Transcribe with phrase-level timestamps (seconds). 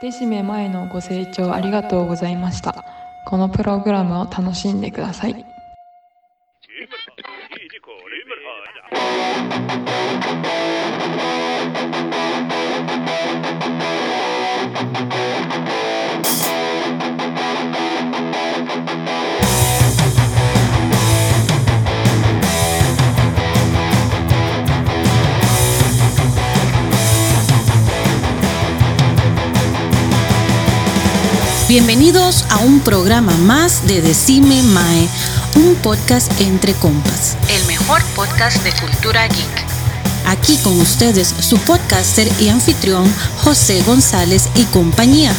[0.00, 2.84] デシメ前のご清聴ありがとうございました。
[3.24, 5.44] このプログラムを楽しんでください。
[31.68, 35.06] Bienvenidos a un programa más de Decime Mae,
[35.54, 37.36] un podcast entre compas.
[37.50, 39.66] El mejor podcast de cultura geek.
[40.24, 43.04] Aquí con ustedes su podcaster y anfitrión
[43.44, 45.34] José González y compañía.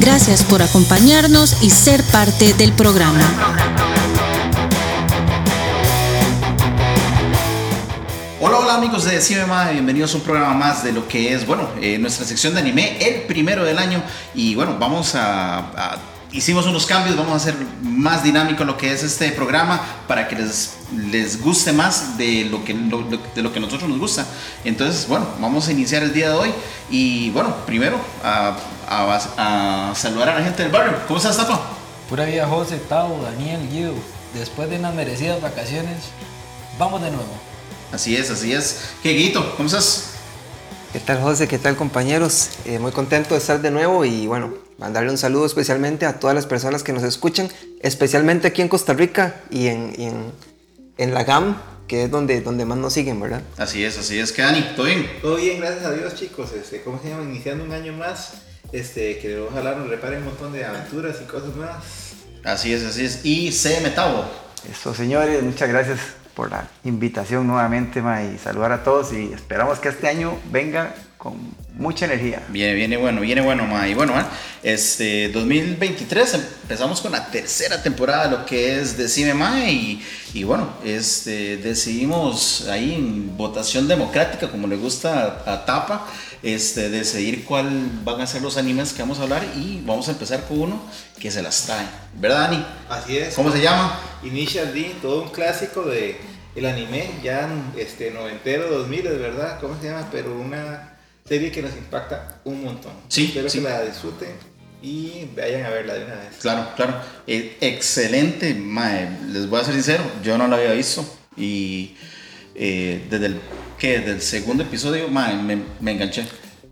[0.00, 3.83] Gracias por acompañarnos y ser parte del programa.
[8.84, 12.26] Amigos de Cinema, bienvenidos a un programa más de lo que es, bueno, eh, nuestra
[12.26, 14.02] sección de anime, el primero del año.
[14.34, 15.98] Y bueno, vamos a, a-
[16.32, 20.34] Hicimos unos cambios, vamos a hacer más dinámico lo que es este programa para que
[20.34, 20.74] les,
[21.10, 24.26] les guste más de lo, que, lo- de lo que nosotros nos gusta.
[24.64, 26.50] Entonces, bueno, vamos a iniciar el día de hoy.
[26.90, 28.54] Y bueno, primero a,
[28.88, 30.92] a- a saludar a la gente del barrio.
[31.06, 31.58] ¿Cómo estás, Tato?
[32.10, 33.94] Pura vida José, Tavo, Daniel, Guido.
[34.34, 35.98] Después de unas merecidas vacaciones,
[36.78, 37.32] vamos de nuevo.
[37.94, 38.80] Así es, así es.
[39.04, 39.54] ¿Qué, Guito?
[39.56, 40.14] ¿Cómo estás?
[40.92, 41.46] ¿Qué tal José?
[41.46, 42.48] ¿Qué tal compañeros?
[42.64, 46.34] Eh, muy contento de estar de nuevo y bueno, mandarle un saludo especialmente a todas
[46.34, 47.48] las personas que nos escuchan,
[47.82, 50.32] especialmente aquí en Costa Rica y en, y en,
[50.98, 53.42] en la GAM, que es donde, donde más nos siguen, ¿verdad?
[53.58, 54.32] Así es, así es.
[54.32, 54.72] ¿Qué, Dani?
[54.74, 55.08] ¿Todo bien?
[55.22, 56.50] Todo bien, gracias a Dios, chicos.
[56.52, 57.22] Este, ¿Cómo se llama?
[57.22, 58.32] Iniciando un año más.
[58.72, 61.84] Este, que ojalá nos reparen un montón de aventuras y cosas nuevas.
[62.42, 63.20] Así es, así es.
[63.24, 64.24] Y CM Tavo.
[64.68, 69.78] Eso, señores, muchas gracias por la invitación nuevamente, ma, y saludar a todos y esperamos
[69.78, 71.34] que este año venga con
[71.76, 72.42] mucha energía.
[72.48, 73.88] Viene, viene bueno, viene bueno, ma.
[73.88, 74.28] Y bueno, ma,
[74.62, 80.02] este 2023 empezamos con la tercera temporada de lo que es Decime Ma y,
[80.32, 86.06] y bueno, este, decidimos ahí en votación democrática, como le gusta a, a Tapa,
[86.42, 90.12] este, decidir cuál van a ser los animes que vamos a hablar y vamos a
[90.12, 90.82] empezar con uno
[91.18, 91.86] que se las trae.
[92.14, 92.66] ¿Verdad, Dani?
[92.88, 93.34] Así es.
[93.34, 93.98] ¿Cómo se llama?
[94.22, 96.20] Initial D, todo un clásico de
[96.54, 99.58] el anime, ya este, noventero, 2000, es verdad.
[99.60, 100.08] ¿Cómo se llama?
[100.12, 100.93] Pero una
[101.26, 102.92] serie que nos impacta un montón.
[103.08, 103.58] Sí, Espero sí.
[103.58, 104.30] que la disfruten
[104.82, 106.36] y vayan a verla de una vez.
[106.40, 107.00] Claro, claro.
[107.26, 109.08] Eh, excelente, mae.
[109.28, 111.04] Les voy a ser sincero, yo no lo había visto.
[111.36, 111.94] Y
[112.54, 113.40] eh, desde el
[113.78, 113.98] ¿qué?
[114.00, 116.26] Desde el segundo episodio, mae, me, me enganché.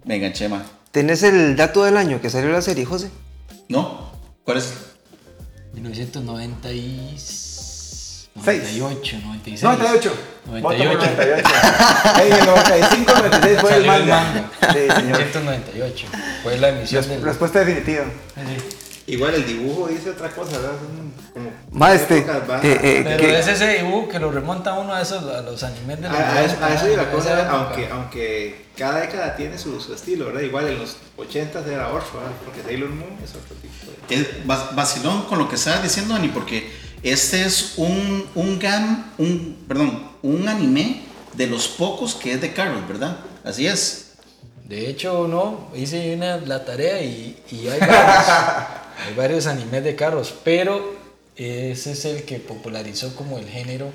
[0.05, 0.61] Me enganché, mae.
[0.91, 3.11] ¿Tenés el dato del año que salió la serie, José?
[3.71, 4.13] ¿No?
[4.45, 4.75] ¿Cuál es?
[5.73, 7.52] 1996, Seis.
[8.35, 9.63] 98, 96.
[9.63, 10.13] 98.
[10.47, 11.13] Voto por 98.
[11.17, 11.49] 98.
[12.23, 14.23] Ey, el 95, 96 fue el Salió el manga.
[14.23, 14.73] manga.
[14.73, 15.03] Sí, señor.
[15.05, 16.07] 1998.
[16.43, 17.23] Fue la emisión del.
[17.23, 18.05] Respuesta definitiva.
[18.35, 18.77] Sí.
[19.09, 20.73] Igual el dibujo dice otra cosa, ¿verdad?
[21.73, 22.65] Como este, bajas.
[22.65, 23.39] eh, eh, Pero ¿qué?
[23.41, 26.33] es ese dibujo que lo remonta uno a esos, a los animes de los A,
[26.33, 27.51] a eso, a eso y la 90, cosa, época.
[27.57, 30.43] aunque, aunque cada década tiene su, su estilo, ¿verdad?
[30.43, 32.01] Igual en los 80 era ¿verdad?
[32.45, 33.75] porque Sailor Moon es otro tipo
[34.09, 34.15] de...
[34.15, 36.71] Es va- vacilón con lo que estabas diciendo, Dani, porque
[37.03, 41.03] este es un, un GAM, un, perdón, un anime
[41.35, 43.17] de los pocos que es de Carlos, ¿verdad?
[43.45, 44.13] Así es.
[44.69, 47.99] De hecho, no, hice una, la tarea y, y hay varios,
[49.07, 50.95] hay varios animes de carros, pero
[51.37, 53.91] ese es el que popularizó como el género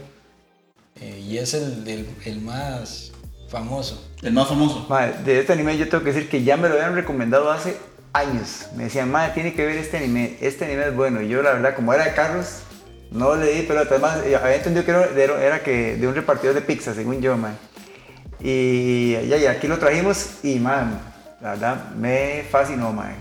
[0.99, 3.11] eh, y es el, del- el más
[3.49, 4.03] famoso.
[4.21, 4.87] El más famoso.
[5.23, 7.77] De este anime yo tengo que decir que ya me lo habían recomendado hace
[8.13, 8.65] años.
[8.75, 10.37] Me decían, madre, tiene que ver este anime.
[10.41, 11.21] Este anime es bueno.
[11.21, 12.47] Y yo, la verdad, como era de Carlos,
[13.11, 16.53] no le di, pero además eh, había entendido que era, era que de un repartidor
[16.55, 17.57] de pizza, según yo, man.
[18.39, 20.99] Y ya, ya, aquí lo trajimos y, man,
[21.41, 23.15] la verdad, me fascinó, man.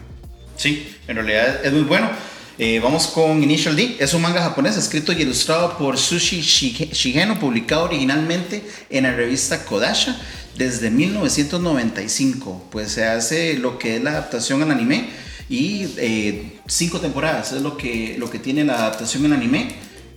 [0.56, 2.10] Sí, en realidad es muy bueno.
[2.58, 3.97] Eh, vamos con Initial D.
[3.98, 9.12] Es un manga japonés escrito y ilustrado por Sushi Shige- Shigeno, publicado originalmente en la
[9.12, 10.16] revista Kodasha
[10.56, 12.68] desde 1995.
[12.70, 15.08] Pues se hace lo que es la adaptación al anime
[15.48, 19.68] y eh, cinco temporadas es lo que, lo que tiene la adaptación al anime.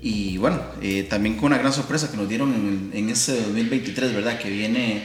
[0.01, 4.13] Y bueno, eh, también con una gran sorpresa que nos dieron en, en este 2023,
[4.13, 4.39] ¿verdad?
[4.39, 5.04] Que viene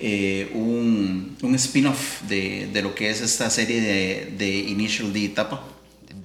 [0.00, 5.28] eh, un, un spin-off de, de lo que es esta serie de, de Initial D
[5.30, 5.68] Tapa,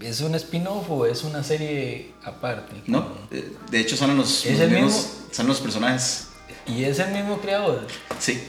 [0.01, 2.73] ¿Es un spin-off o es una serie aparte?
[2.87, 3.05] ¿no?
[3.31, 5.09] Eh, De hecho, son los, ¿Es los mismos- mismo?
[5.31, 6.27] son los personajes.
[6.65, 7.85] ¿Y es el mismo creador?
[8.17, 8.39] Sí.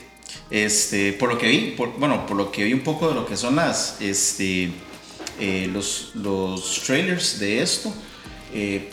[0.51, 3.25] Este, por lo que vi, por- bueno, por lo que vi un poco de lo
[3.27, 4.73] que son las, este,
[5.39, 7.93] eh, los, los trailers de esto,
[8.53, 8.91] eh,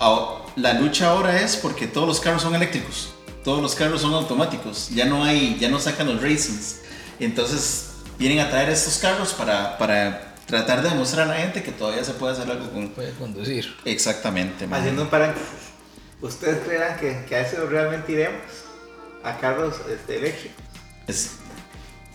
[0.00, 4.14] a- la lucha ahora es porque todos los carros son eléctricos, todos los carros son
[4.14, 6.80] automáticos, ya no hay, ya no sacan los racings.
[7.20, 11.70] Entonces, vienen a traer estos carros para, para tratar de demostrar a la gente que
[11.72, 12.88] todavía se puede hacer algo con...
[12.88, 13.72] Puede conducir.
[13.84, 14.66] Exactamente.
[14.66, 14.80] mae.
[14.80, 15.46] Haciendo un paréntesis.
[16.20, 18.40] ¿Ustedes creerán que, que a eso realmente iremos?
[19.22, 20.63] ¿A carros este, eléctricos?
[21.06, 21.36] Es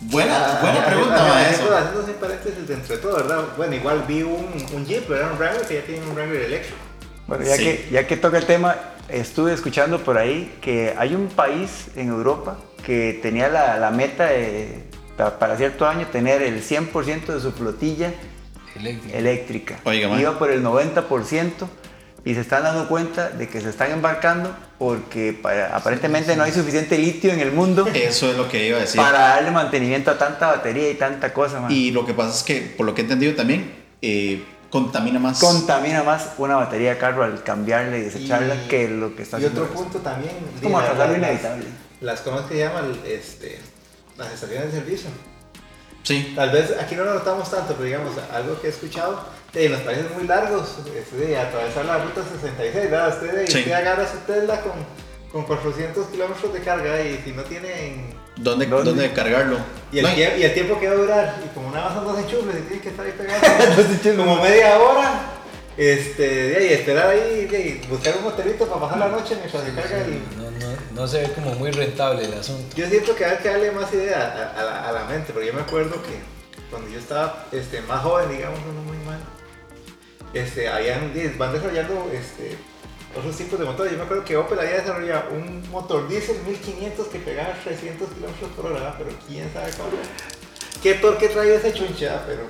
[0.00, 3.44] buena, Ah, buena ah, pregunta, ah, mae, haciendo, paréntesis entre todo, ¿verdad?
[3.56, 5.32] Bueno, igual vi un, un Jeep, ¿verdad?
[5.32, 6.76] Un Wrangler que ya tiene un Wrangler eléctrico.
[7.26, 7.64] Bueno, ya, Sí.
[7.64, 8.76] que, ya que toca el tema,
[9.08, 14.26] estuve escuchando por ahí que hay un país en Europa que tenía la, la meta
[14.26, 14.82] de,
[15.16, 18.12] pa- para cierto año tener el 100% de su flotilla
[18.74, 19.16] Eléctrico.
[19.16, 19.78] eléctrica.
[19.84, 20.18] Oiga, man.
[20.20, 21.50] Iba por el 90%
[22.24, 26.52] y se están dando cuenta de que se están embarcando porque para- aparentemente no hay
[26.52, 29.00] suficiente litio en el mundo Eso es lo que iba a decir.
[29.00, 31.60] para darle mantenimiento a tanta batería y tanta cosa.
[31.60, 31.70] man.
[31.70, 33.72] Y lo que pasa es que, por lo que he entendido también,
[34.02, 35.40] eh, contamina más.
[35.40, 39.38] Contamina más una batería de carro al cambiarla y desecharla Y- que lo que está
[39.38, 39.62] Y haciendo.
[39.64, 40.32] otro punto también.
[40.56, 41.64] Es como de la- atrasar lo las- inevitable.
[42.00, 42.96] Las, ¿cómo se llaman?
[43.06, 43.58] Este,
[44.16, 45.10] las estaciones de servicio.
[46.02, 46.32] Sí.
[46.34, 49.22] Tal vez aquí no lo notamos tanto, pero digamos, algo que he escuchado,
[49.54, 53.08] en los países muy largos, este, de atravesar la ruta 66, ¿verdad?
[53.08, 53.58] Usted, Sí.
[53.58, 54.72] usted agarra su Tesla con,
[55.32, 58.14] con 400 kilómetros de carga y si no tienen...
[58.36, 58.90] ¿Dónde, ¿Dónde?
[58.90, 59.58] ¿Dónde cargarlo?
[59.92, 61.94] Y el, No, tie- y el tiempo que va a durar, y como nada más
[61.94, 65.20] son dos enchufles, y tiene que estar ahí pegado como media hora,
[65.76, 69.62] este, de ahí, esperar ahí, de ahí, buscar un hotelito para pasar la noche mientras
[69.64, 70.22] se carga el...
[70.38, 72.74] No, no, no se ve como muy rentable el asunto.
[72.76, 75.48] Yo siento que hay que darle más idea a, a la, a la mente, porque
[75.48, 76.18] yo me acuerdo que
[76.70, 79.18] cuando yo estaba este, más joven, digamos, no muy mal,
[80.34, 82.56] este, habían, van desarrollando este,
[83.16, 83.92] otros tipos de motores.
[83.92, 88.50] Yo me acuerdo que Opel había desarrollado un motor diésel 1500 que pegaba 300 kilómetros
[88.56, 89.88] por hora, pero quién sabe cómo.
[90.82, 92.22] ¿Qué torque traía ese chuncha?
[92.26, 92.42] Pero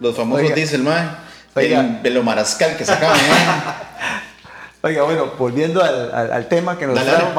[0.00, 0.54] Los famosos Oiga.
[0.54, 1.08] diésel, mae.
[1.54, 1.80] Oiga.
[1.80, 3.18] El velomarascal que sacaban.
[4.82, 7.32] Oiga, bueno, volviendo al, al- al tema que nos trajo,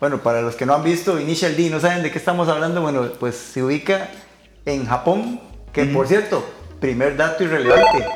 [0.00, 2.80] bueno, para los que no han visto Initial D, no saben de qué estamos hablando,
[2.80, 4.08] bueno, pues se ubica
[4.64, 5.40] en Japón,
[5.72, 6.44] que por cierto,
[6.80, 8.06] primer dato irrelevante,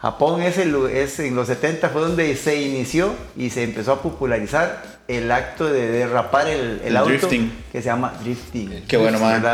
[0.00, 3.92] Japón es, el, lu- es en los 70 fue donde se inició y se empezó
[3.92, 7.52] a popularizar el acto de derrapar el, el El auto drifting.
[7.70, 8.84] que se llama drifting.
[8.88, 9.44] Qué bueno, man.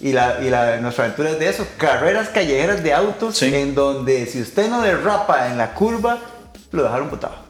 [0.00, 3.54] Y, la, y la, nuestra aventura es de eso, carreras callejeras de autos Sí.
[3.54, 6.18] en donde si usted no derrapa en la curva,
[6.72, 7.49] lo dejaron botado.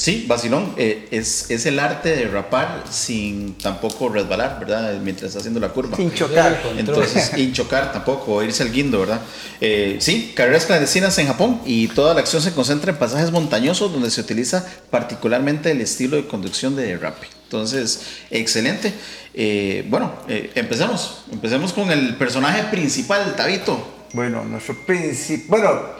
[0.00, 0.72] Sí, vacilón.
[0.78, 4.94] eh, es, es el arte de rapar sin tampoco resbalar, ¿verdad?
[5.02, 5.94] Mientras está haciendo la curva.
[5.94, 6.58] Sin chocar.
[6.78, 9.20] Entonces, y chocar tampoco, o irse al guindo, ¿verdad?
[9.60, 13.92] Eh, sí, carreras clandestinas en Japón y toda la acción se concentra en pasajes montañosos
[13.92, 17.26] donde se utiliza particularmente el estilo de conducción de derrape.
[17.44, 18.00] Entonces,
[18.30, 18.94] excelente.
[19.34, 21.24] Eh, bueno, eh, empecemos.
[21.30, 23.86] Empecemos con el personaje principal, Tabito.
[24.14, 25.44] Bueno, nuestro principio.
[25.48, 25.99] Bueno,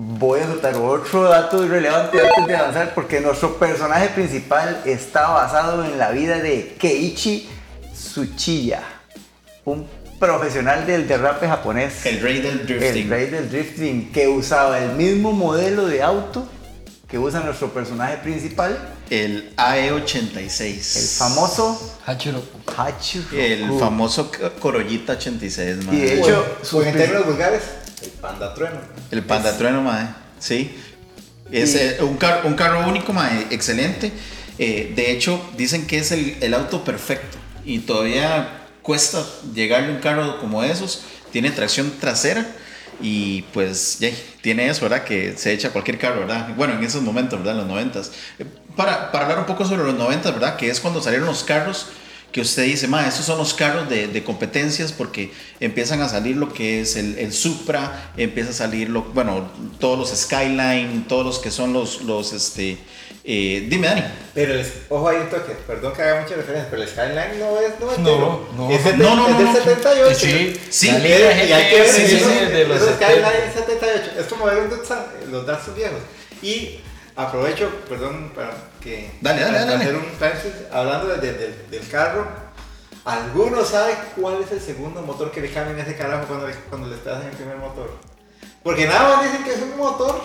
[0.00, 5.84] voy a soltar otro dato irrelevante antes de avanzar, porque nuestro personaje principal está basado
[5.84, 7.48] en la vida de Keiichi
[7.92, 8.80] Tsuchiya,
[9.64, 9.88] un
[10.20, 12.06] profesional del derrape japonés.
[12.06, 13.02] El rey del drifting.
[13.04, 16.48] El rey del drifting, que usaba el mismo modelo de auto
[17.08, 18.78] que usa nuestro personaje principal,
[19.10, 20.96] El AE86.
[20.96, 22.58] el famoso Hachiroku.
[22.76, 23.34] Hachiroku.
[23.34, 24.30] El famoso
[24.60, 25.98] Corollita 86, Y madre.
[25.98, 27.62] de hecho, sus en prin- términos vulgares,
[28.02, 28.80] el panda trueno.
[29.10, 30.06] El Panda Trueno, mae.
[30.38, 30.74] Sí.
[31.50, 33.46] Es Y- eh, un, car- un carro único, mae.
[33.50, 34.12] Excelente.
[34.58, 37.38] Eh, de hecho, dicen que es el, el auto perfecto.
[37.64, 39.24] Y todavía cuesta
[39.54, 41.02] llegarle un carro como esos.
[41.32, 42.46] Tiene tracción trasera.
[43.00, 44.08] Y pues ya
[44.42, 45.04] tiene eso, ¿verdad?
[45.04, 46.48] Que se echa cualquier carro, ¿verdad?
[46.56, 47.54] Bueno, en esos momentos, ¿verdad?
[47.54, 48.10] En los noventas.
[48.38, 50.56] Eh, Para, para hablar un poco sobre los noventas, ¿verdad?
[50.56, 51.86] Que es cuando salieron los carros
[52.32, 56.36] que usted dice, ma, estos son los carros de, de competencias porque empiezan a salir
[56.36, 61.24] lo que es el, el Supra, empieza a salir, lo, bueno, todos los Skyline, todos
[61.24, 62.76] los que son los, los este,
[63.24, 64.02] eh, dime Dani.
[64.34, 67.60] Pero, el, ojo ahí un toque, perdón que haga mucha referencia, pero el Skyline no
[67.60, 68.46] es noventero.
[68.56, 68.74] No, no.
[68.74, 69.54] Es, del- No, no, es no, del no.
[69.54, 70.18] 78.
[70.20, 73.06] Sí, Sí, la línea hay- y hay que ver sí, de los 70.
[73.06, 74.10] Skyline 78.
[74.20, 74.68] Es como ver
[75.30, 76.00] los Datsun viejos.
[76.42, 76.80] Y
[77.18, 79.10] aprovecho, perdón, para que.
[79.20, 79.82] Dale, dale, para dale.
[79.84, 82.26] hacer un paréntesis, hablando de- de- del- del carro.
[83.04, 86.54] ¿Alguno sabe cuál es el segundo motor que le cambian a ese carajo cuando le,
[86.70, 87.90] cuando le estás en el primer motor?
[88.62, 90.20] Porque nada más dicen que es un motor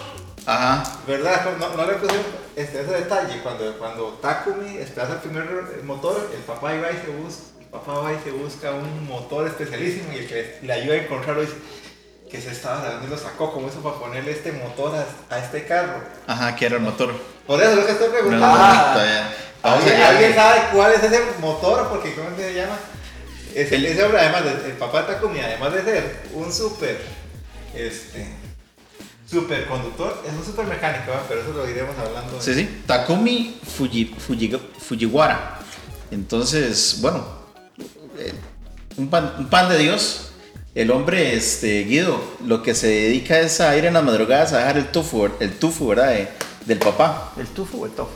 [0.46, 0.84] Ajá.
[1.08, 1.56] ¿Verdad?
[1.58, 2.26] No, no le pusieron
[2.58, 3.40] este, ese detalle.
[3.42, 5.46] Cuando, cuando Takumi desplaza el primer
[5.86, 9.48] motor, el papá iba y se busca, el papá va y se busca un motor
[9.48, 11.54] especialísimo y el que le ayuda a encontrarlo dice
[12.34, 15.38] que se estaba de dónde lo sacó, cómo hizo para ponerle este motor a, a
[15.38, 16.02] este carro.
[16.25, 17.13] Ajá, que era el motor.
[17.46, 18.48] Por eso es lo que estoy preguntando.
[18.48, 18.63] no, no,
[19.66, 19.78] Ah.
[20.10, 21.88] ¿Alguien, sabe cuál es ese motor?
[21.90, 22.75] Porque ¿cómo se llama?
[23.54, 27.00] Ese, El- ese hombre, además, de- el papá de Takumi, además de ser un súper,
[27.75, 28.28] este,
[29.30, 31.24] superconductor, es un super mecánico, ¿verdad?
[31.30, 32.42] pero eso lo iremos hablando.
[32.42, 32.84] Sí, sí.
[32.88, 35.60] Takumi Fuji- Fuji- Fujiwara.
[36.12, 37.25] Entonces, bueno,
[38.18, 38.34] eh,
[38.98, 40.32] un pan, un pan de Dios.
[40.75, 44.60] El hombre, este, Guido, lo que se dedica es a ir en las madrugadas a
[44.60, 46.10] dejar el tufu, el tufu, ¿verdad?
[46.10, 46.27] De-
[46.65, 47.32] del papá.
[47.38, 48.12] ¿El tufo o el tofu?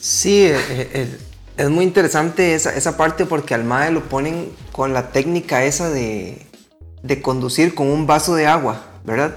[0.00, 1.18] Sí, eh, eh,
[1.56, 5.90] es muy interesante esa, esa parte porque al MAE lo ponen con la técnica esa
[5.90, 6.38] de,
[7.02, 9.36] de conducir con un vaso de agua, ¿verdad?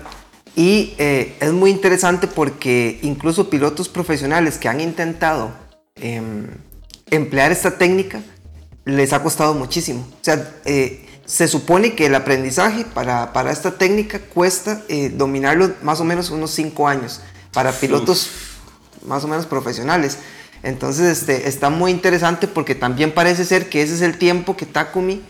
[0.56, 5.51] Y eh, es muy interesante porque incluso pilotos profesionales que han intentado
[5.96, 6.48] em,
[7.12, 8.22] emplear esta técnica
[8.86, 10.08] les ha costado muchísimo.
[10.22, 15.72] O sea, eh, se supone que el aprendizaje para, para esta técnica cuesta eh, dominarlo
[15.84, 17.22] más o menos unos 5 años
[17.54, 18.30] para pilotos
[19.06, 20.18] más o menos profesionales.
[20.64, 24.66] Entonces este, está muy interesante porque también parece ser que ese es el tiempo que
[24.66, 25.22] Takumi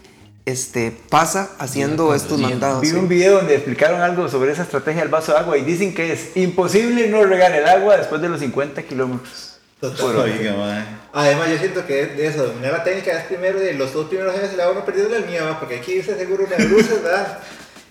[0.45, 2.81] este, pasa haciendo estos mandados.
[2.81, 2.95] Vi sí.
[2.95, 6.13] un video donde explicaron algo sobre esa estrategia del vaso de agua y dicen que
[6.13, 9.46] es imposible no regar el agua después de los 50 kilómetros.
[9.79, 10.15] Total.
[10.17, 10.85] Oiga.
[11.13, 14.35] Además, yo siento que de eso, dominar la técnica es primero de los dos primeros
[14.35, 16.51] años se le va a uno perdiendo el miedo, porque hay que irse seguro en
[16.51, 17.39] las luces, ¿verdad?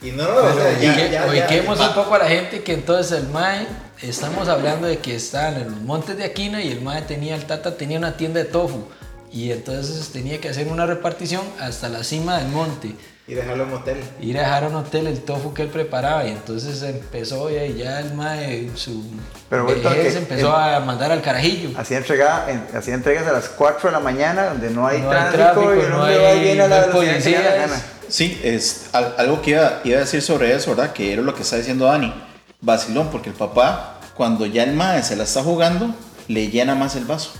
[0.02, 1.26] Y no, no, o sea, ya, Ubique- ya, ya.
[1.26, 1.88] ubiquemos Va.
[1.88, 3.66] un poco a la gente que entonces el MAE,
[4.02, 7.46] estamos hablando de que estaban en los montes de Aquina y el MAE tenía, el
[7.46, 8.88] Tata tenía una tienda de tofu
[9.32, 12.94] y entonces tenía que hacer una repartición hasta la cima del monte.
[13.28, 13.96] Y dejarlo en motel.
[14.20, 17.64] Ir a dejar a un hotel el tofu que él preparaba y entonces empezó ya,
[17.66, 19.02] y ya el mae su
[19.50, 21.70] Pero vejez que- empezó a mandar al carajillo.
[21.76, 25.10] Hacía, entrega, en- hacía entregas a las 4 de la mañana donde no hay No
[25.10, 27.82] hay tráfico, tráfico, y no hombre va hay- viene a la no hay gana.
[28.08, 30.92] Sí, es al- algo que iba, iba a decir sobre eso, ¿verdad?
[30.92, 32.14] Que era lo que está diciendo Dani.
[32.60, 35.92] Vacilón, porque el papá, cuando ya el mae se la está jugando,
[36.28, 37.32] le llena más el vaso.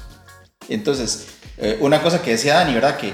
[0.69, 1.29] Entonces,
[1.59, 2.97] eh, una cosa que decía Dani, ¿verdad?
[2.97, 3.13] Que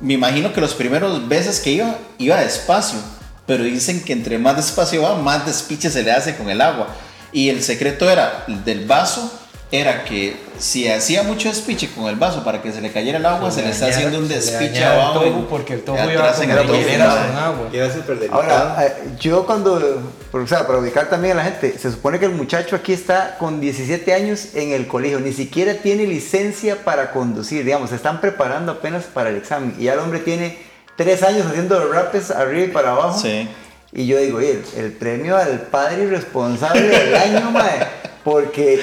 [0.00, 2.98] me imagino que los primeros veces que iba, iba despacio.
[3.46, 6.88] Pero dicen que entre más despacio va, más despiche se le hace con el agua.
[7.32, 9.32] Y el secreto era, del vaso,
[9.72, 13.24] era que si hacía mucho despiche con el vaso para que se le cayera el
[13.24, 15.46] agua, se, le está haciendo un despiche el abajo.
[15.48, 17.68] porque el tofu iba con agua.
[17.72, 18.42] Era súper delicado.
[18.42, 22.26] Ahora, eh, yo cuando, o sea, para ubicar también a la gente, se supone que
[22.26, 27.10] el muchacho aquí está con 17 años en el colegio, ni siquiera tiene licencia para
[27.10, 30.58] conducir, digamos, se están preparando apenas para el examen y ya el hombre tiene
[30.96, 33.18] 3 años haciendo los rapes arriba y para abajo.
[33.18, 33.48] Sí.
[33.90, 37.86] Y yo digo, oye, el, el premio al padre irresponsable del año, mae,
[38.22, 38.80] porque,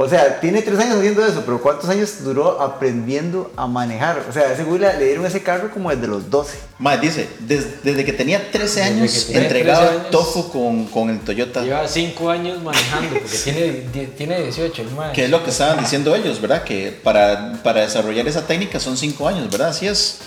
[0.00, 4.24] o sea, tiene tres años haciendo eso, pero ¿cuántos años duró aprendiendo a manejar?
[4.28, 6.56] O sea, a ese güey le le dieron ese carro como desde los 12.
[6.78, 10.10] Mae, dice, des- desde que tenía 13 Desde años, tenía entregaba 13 años.
[10.12, 11.62] tofu con, con el Toyota.
[11.62, 13.62] Lleva 5 años manejando porque tiene,
[13.92, 15.12] die- tiene 18 el.
[15.12, 16.62] Que es lo que estaban diciendo ellos, ¿verdad?
[16.62, 19.70] Que para, para desarrollar esa técnica son 5 años, ¿verdad?
[19.70, 20.18] Así es.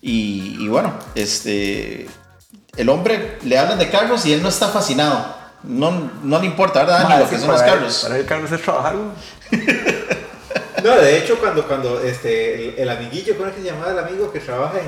[0.00, 2.06] Y, y bueno, este.
[2.76, 5.36] El hombre le hablan de carros y él no está fascinado.
[5.64, 7.02] No, no le importa, ¿verdad?
[7.04, 7.98] Ni Mae, lo que que son los él- carros.
[8.02, 9.64] Para él, Carlos es trabajar, güey.
[10.84, 13.98] No, de hecho, cuando, cuando este, el, el amiguillo, ¿cómo es que se llamaba el
[13.98, 14.86] amigo que trabaja en.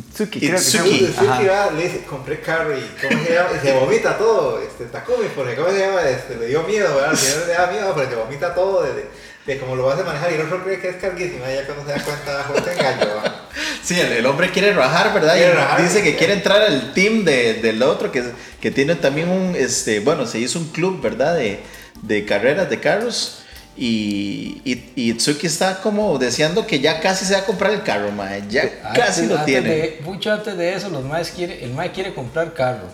[0.00, 0.98] Itsuki, creo que Itsuki.
[1.06, 1.42] Suzuki, Ajá.
[1.66, 3.48] va, le dice, compré carro y ¿cómo se llama?
[3.56, 6.00] Y se vomita todo, este, Takumi, porque ¿cómo se llama?
[6.02, 7.10] Este, le dio miedo, ¿verdad?
[7.10, 9.10] Al le da miedo, pero se vomita todo de,
[9.46, 11.84] de, cómo lo vas a manejar y el otro cree que es carguísima, ya cuando
[11.84, 13.38] se da cuenta, te engaño, ¿va?
[13.82, 15.34] Sí, el, el hombre quiere rajar, ¿verdad?
[15.34, 16.16] Quiere y rajar, dice que sí.
[16.16, 18.22] quiere entrar al team de, del otro, que,
[18.60, 21.34] que tiene también un, este, bueno, se hizo un club, ¿verdad?
[21.36, 21.60] De,
[22.02, 23.38] de carreras de carros.
[23.76, 27.82] Y, y, y Itsuki está como deseando que ya casi se va a comprar el
[27.82, 28.42] carro, mae.
[28.48, 29.68] Ya casi Antes- lo antes tiene.
[29.68, 32.88] de- mucho antes de eso, los maes quiere, el mae quiere comprar carro.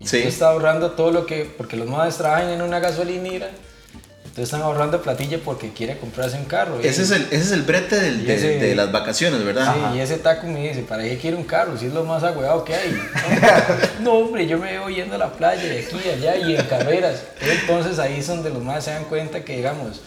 [0.00, 0.18] Y Sí.
[0.18, 3.50] está ahorrando todo lo que, porque los maes trabajan en una gasolinera,
[4.38, 6.78] entonces están ahorrando platilla porque quiere comprarse un carro.
[6.78, 9.44] Ese Y- es el, ese es el brete del- Y de, ese- de las vacaciones,
[9.44, 9.74] ¿verdad?
[9.92, 11.76] Sí, y ese taco me dice, ¿para qué quiere un carro?
[11.76, 12.96] Si es lo más agüeado que hay.
[14.00, 16.64] No, hombre, yo me veo yendo a la playa de aquí a allá y en
[16.66, 17.24] carreras.
[17.40, 20.02] Entonces ahí es donde los más se dan cuenta que, digamos,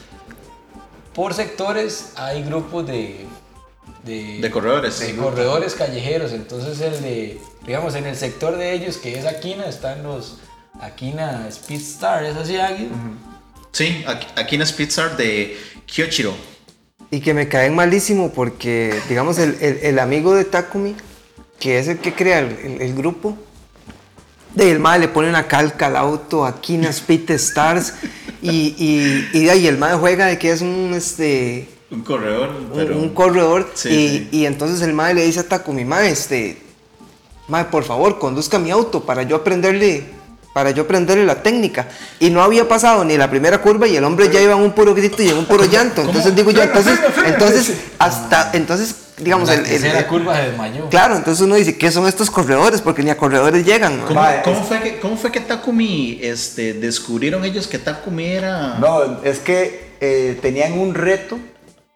[1.13, 3.25] por sectores hay grupos de...
[4.05, 4.97] De, De corredores.
[4.99, 6.31] de corredores callejeros.
[6.31, 10.37] Entonces el de, digamos, en el sector de ellos, que es Aquina, están los
[10.79, 12.87] Aquina Speed Star, ¿es así, Agui?
[13.71, 16.33] Sí, aquí, aquí en Spitzar de Kyochiro.
[17.09, 20.95] Y que me caen malísimo porque, digamos, el, el- el amigo de Takumi,
[21.59, 23.37] que es el que crea el, el- el grupo,
[24.55, 27.93] de el mae le pone una calca al auto, aquí en Speed Stars,
[28.41, 32.49] y, y, y de ahí el mae juega de que es un, este, Un corredor,
[32.49, 32.97] un- pero...
[32.97, 34.29] un corredor, Sí, y, sí.
[34.31, 36.57] y entonces el mae le dice a Takumi, mae, este,
[37.47, 40.03] mae, por favor, conduzca mi auto para yo aprenderle
[40.53, 41.87] para yo aprenderle la técnica.
[42.19, 44.73] Y no había pasado ni la primera curva y el hombre ya iba en un
[44.73, 46.01] puro grito y en un puro llanto.
[46.01, 50.43] Entonces digo yo, entonces, entonces, hasta, entonces, digamos, la el, el- tercera el- curva se
[50.47, 50.89] desmayó.
[50.89, 52.81] claro, entonces uno dice, ¿qué son estos corredores?
[52.81, 53.99] Porque ni a corredores llegan.
[53.99, 54.05] ¿no?
[54.07, 58.77] ¿Cómo, cómo fue que, ¿Cómo fue que Takumi este, descubrieron ellos que Takumi era...
[58.79, 61.37] No, es que eh, tenían un reto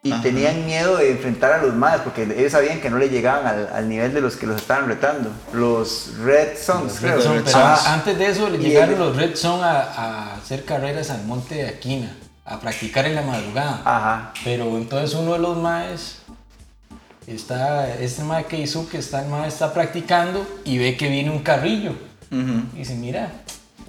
[0.06, 0.22] y Ajá.
[0.22, 3.70] tenían miedo de enfrentar a los más porque ellos sabían que no le llegaban al,
[3.74, 5.32] al nivel de los que los estaban retando.
[5.52, 7.16] Los Red Songs, Los creo.
[7.16, 7.86] Red Son, Red pero Sox.
[7.88, 11.24] a- antes de eso le llegaron el- los Red Son a, a hacer carreras al
[11.26, 13.82] monte de Aquina, a practicar en la madrugada.
[13.84, 14.34] Ajá.
[14.44, 16.18] Pero entonces uno de los maes
[17.26, 21.32] está, este mae que hizo que está, el mae está practicando y ve que viene
[21.32, 21.94] un carrillo.
[22.30, 23.32] Y dice, mira,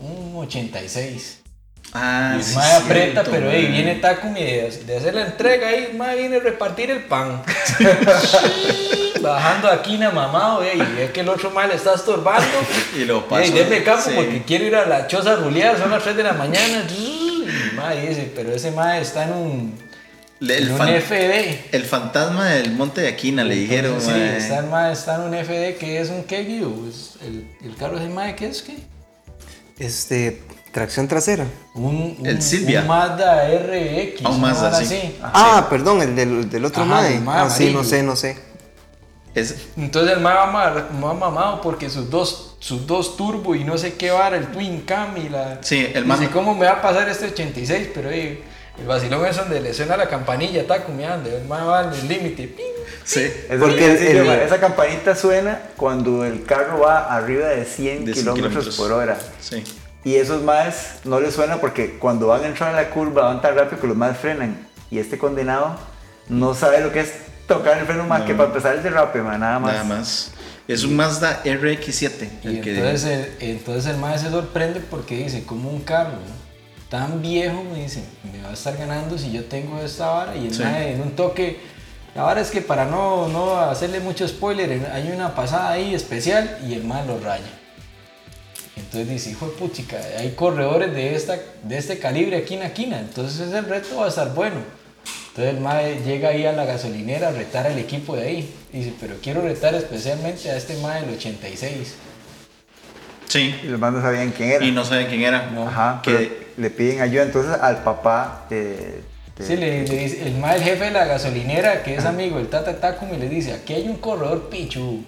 [0.01, 1.41] un 86.
[1.99, 5.23] Ah, y el sí, mae cierto, aprieta, pero hey, viene Takumi de, de hacer la
[5.27, 7.43] entrega ahí, el mae viene a repartir el pan.
[9.21, 12.47] Bajando aquí na mamado, eh, y ve que el otro mae le está estorbando.
[12.97, 13.53] Y lo Ey, pasó.
[13.55, 14.13] denme campo sí.
[14.15, 16.85] porque quiero ir a la choza ruleada, son las 3 de la mañana.
[17.47, 19.79] Y el mae dice, pero ese mae está en un,
[20.41, 21.69] el, en un fan- FD.
[21.73, 24.01] el fantasma del monte de Aquina, le dijeron.
[24.01, 26.25] Sí, está, el mae está en un FD que es un?
[26.29, 28.77] Es el, el carro de mae, ¿qué es qué?
[29.79, 30.43] Este,
[30.77, 31.47] tracción trasera.
[31.75, 32.83] Un, un, El Silvia.
[32.83, 34.21] un Mazda RX.
[34.25, 34.85] Ah, un Mazda, sí.
[34.85, 35.17] así.
[35.23, 38.37] Ah, perdón, el del, del otro el mae Ah, sí, no sé, no sé.
[39.35, 43.65] Es, Entonces el mae va, ma- va mamado porque sus dos, sus dos turbo y
[43.65, 45.59] no sé qué vara, el Twin Cam y la...
[45.63, 47.89] Sí, el Dice, man- ¿cómo me va a pasar este 86?
[47.95, 48.43] Pero ey,
[48.79, 52.55] el vacilón es donde le suena la campanilla, está cumeando, el mae va al límite.
[53.05, 53.21] sí.
[53.21, 58.05] Es Porque porque el- el- esa campanita suena cuando el carro va arriba de 100,
[58.05, 58.77] De 100 kilómetros kilómetros.
[58.77, 59.17] por hora.
[59.41, 59.65] Sí.
[60.07, 63.41] Y esos más no les suena porque cuando van a entrar a la curva van
[63.41, 64.57] tan rápido que los más frenan.
[64.89, 65.75] Y este condenado
[66.29, 67.13] no sabe lo que es
[67.49, 68.27] tocar el freno más No.
[68.27, 69.73] que para empezar el derrape, man, nada más.
[69.73, 70.31] Nada más.
[70.69, 72.29] Es un Mazda RX7.
[72.45, 73.05] Y el que- entonces
[73.41, 76.47] el, entonces el mae se sorprende porque dice, como un carro ¿no?
[76.89, 80.37] tan viejo, me dice, me va a estar ganando si yo tengo esta vara.
[80.37, 80.63] Y el Sí.
[80.63, 81.59] mae en un toque,
[82.15, 85.97] la vara es que para no, no hacerle mucho spoiler, en- hay una pasada ahí
[85.97, 87.45] especial y el mae lo raya.
[88.87, 92.99] Entonces dice, hijo de puchica, hay corredores de, esta, de este calibre aquí en Aquina,
[93.01, 94.57] entonces el reto va a estar bueno.
[95.31, 98.55] Entonces el mae llega ahí a la gasolinera a retar al equipo de ahí.
[98.73, 101.95] Dice, pero quiero retar especialmente a este mae del 86.
[103.29, 103.55] Sí.
[103.63, 104.65] Y los más no sabían quién era.
[104.65, 105.51] Y no saben quién era.
[105.51, 105.67] No.
[105.69, 109.03] Ajá, Que- le piden ayuda entonces al papá de...
[109.37, 112.39] de- Sí, le, le dice, el mae, el jefe de la gasolinera, que es amigo
[112.39, 115.05] del Tata Takumi, le dice, aquí hay un corredor pichu.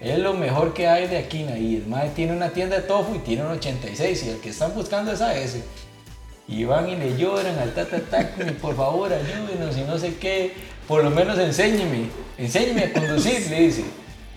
[0.00, 1.44] Es lo mejor que hay de aquí.
[1.58, 4.22] Y el mae tiene una tienda de tofu y tiene un 86.
[4.24, 5.62] Y el que están buscando es a ese.
[6.48, 10.52] Y van y le lloran al Tata Takumi, por favor, ayúdenos y no sé qué.
[10.86, 12.08] Por lo menos enséñeme.
[12.38, 13.84] Enséñeme a conducir, le dice.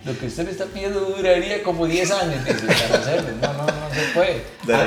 [0.04, 3.28] Lo que usted me está pidiendo duraría como 10 años, para hacerlo.
[3.40, 4.42] No, no, no se puede.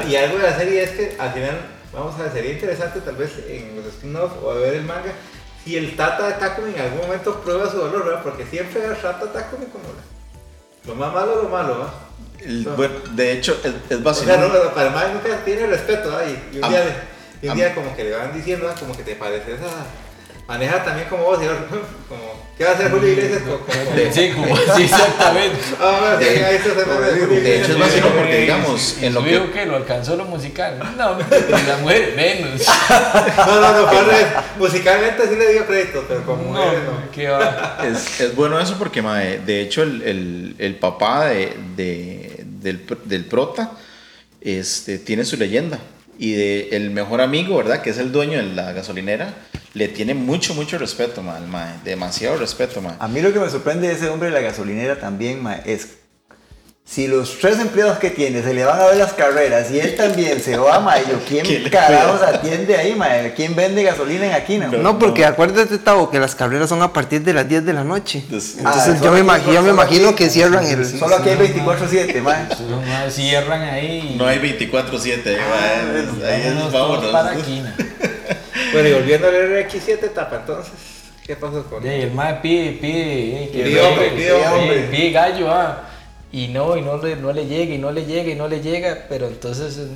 [0.10, 1.62] Y algo de la serie es que al final,
[1.94, 5.14] vamos a ver, sería interesante tal vez en los spin-offs o a ver el manga,
[5.64, 8.24] si el Tata Takumi en algún momento prueba su dolor, ¿verdad?
[8.24, 10.13] Porque siempre trata a Takumi como la-
[10.88, 11.94] lo más malo, lo malo, ¿verdad?
[12.40, 14.38] El- bueno, de hecho, es, es O vacilón.
[14.40, 16.26] sea, no, para el man nunca tiene respeto, ¿verdad?
[16.28, 17.04] Y, y un Am- día,
[17.42, 19.86] y un am- día como que le van diciendo, como que te pareces a...
[20.48, 22.22] Maneja también como vos, y ahora, como,
[22.58, 23.42] ¿qué va a hacer Julio Iglesias?
[23.44, 23.64] Como-
[24.12, 25.58] Sí, como así exactamente.
[25.80, 26.56] Ah, bueno, sí, de
[27.60, 29.52] hecho, es vacilón porque, digamos, en lo que.
[29.52, 30.78] que lo alcanzó lo musical.
[30.98, 32.62] No, la mujer menos.
[33.38, 34.26] No, no, no, revés.
[34.58, 36.92] musicalmente sí le dio crédito, pero como mujeres no.
[36.92, 37.78] No, qué va.
[37.90, 42.86] Es, es bueno eso porque, mae, de hecho, el, el- el papá de, de- del,
[43.06, 43.72] del prota
[44.42, 45.80] este, tiene su leyenda.
[46.20, 47.82] Y de, el mejor amigo, ¿verdad?
[47.82, 49.34] Que es el dueño de la gasolinera,
[49.74, 51.74] le tiene mucho, mucho respeto, mae, al mae.
[51.84, 52.96] Demasiado respeto, mae.
[53.00, 55.88] A mí lo que me sorprende de ese hombre de la gasolinera también, ma, es
[56.86, 59.96] si los tres empleados que tiene se le van a ver las carreras y él
[59.96, 63.08] también se va, ma, yo, ¿Quién ¿quién le carajos atiende ahí, ma?
[63.36, 64.68] ¿Quién vende gasolina en Aquina?
[64.68, 64.78] No.
[64.80, 67.86] No, porque acuérdate, Tavo, que las carreras son a partir de las 10 de la
[67.86, 68.20] noche.
[68.26, 70.86] Entonces- Entonces Ah, yo me, solo imag- aquí- yo me imagino aquí- que cierran el...
[70.86, 72.48] Solo aquí hay 24-7, ma.
[72.52, 74.16] Esos más cierran ahí.
[74.20, 77.76] No hay 24-7, mae, es- ahí es, vámonos para Aquina.
[78.74, 80.74] Bueno, y volviendo al RX7 etapa, entonces,
[81.26, 84.88] ¿qué pasó con Y el mae pide, pide, eh, Pide hombre, pide pide, hombre.
[84.92, 85.90] pide gallo, ah.
[86.32, 88.62] Y no, y no le, no le llega, y no le llega, y no le
[88.62, 89.88] llega, pero entonces eh,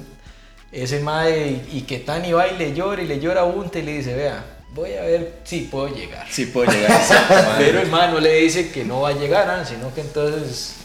[0.72, 3.46] ese mae, y, y que tan y va y le llora, y le llora a
[3.46, 6.28] Unte, y le dice, vea, voy a ver si puedo llegar.
[6.30, 7.56] Sí puedo llegar a exacto, mae.
[7.66, 10.76] Pero el mae no le dice que no va a llegar, ah, sino que entonces...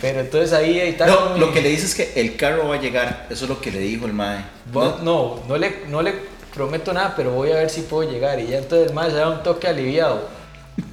[0.00, 1.06] Pero entonces ahí, ahí está...
[1.06, 3.26] No, lo que le dice es que el carro va a llegar.
[3.30, 4.44] Eso es lo que le dijo el mae.
[4.72, 6.14] Vos- no, no le, no le
[6.54, 8.38] prometo nada, pero voy a ver si puedo llegar.
[8.40, 10.28] Y ya entonces el mae se da un toque aliviado.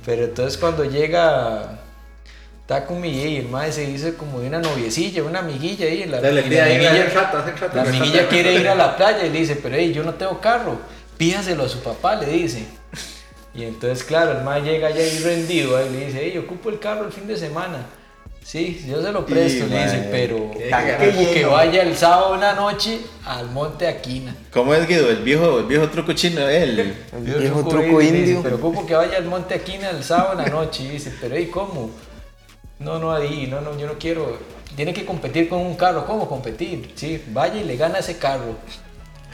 [0.05, 1.79] Pero entonces cuando llega
[2.65, 6.05] Takumi y el mae se dice como de una noviecilla, una amiguilla ahí.
[6.05, 8.29] La, y la ahí, amiguilla, hace rato, hace rato, la hace amiguilla rato.
[8.29, 10.79] quiere ir a la playa y le dice, pero hey, yo no tengo carro,
[11.17, 12.65] pídaselo a su papá, le dice.
[13.53, 16.79] Y entonces, claro, el mae llega allá ahí rendido ahí le dice, hey, ocupo el
[16.79, 17.85] carro el fin de semana.
[18.45, 21.49] Sí, yo se lo presto, Y, le dice, pero que lleno.
[21.49, 24.35] vaya el sábado en la noche al Monte Aquina.
[24.53, 25.09] ¿Cómo es Guido?
[25.09, 26.79] El viejo, el viejo truco chino, él.
[27.11, 28.43] El Yo viejo truco truco le dice, indio.
[28.43, 30.83] pero como que vaya al Monte Aquina el sábado en la noche.
[30.83, 31.89] Y dice, pero ¿y cómo?
[32.77, 34.37] No, no, ahí, no, no, yo no quiero.
[34.75, 36.05] Tiene que competir con un carro.
[36.05, 36.91] ¿Cómo competir?
[36.93, 38.57] Sí, vaya y le gana ese carro.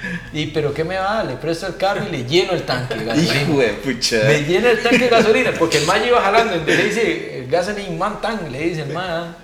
[0.34, 1.24] Y, pero ¿qué me va?
[1.24, 3.42] Le presto el carro y le lleno el tanque de gasolina.
[3.42, 4.18] Hijo de pucha.
[4.28, 7.48] Me llena el tanque de gasolina, porque el man iba jalando, entonces le dice, el
[7.48, 9.36] gasoline man tank, le dice el man,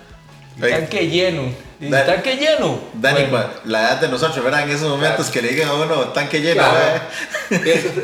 [0.62, 0.72] Oye.
[0.72, 1.42] tanque lleno.
[1.78, 2.80] Dice, tanque lleno.
[2.94, 4.64] Dani, Bueno, la edad de nosotros, ¿verdad?
[4.64, 6.64] En esos momentos que le digan a uno tanque lleno,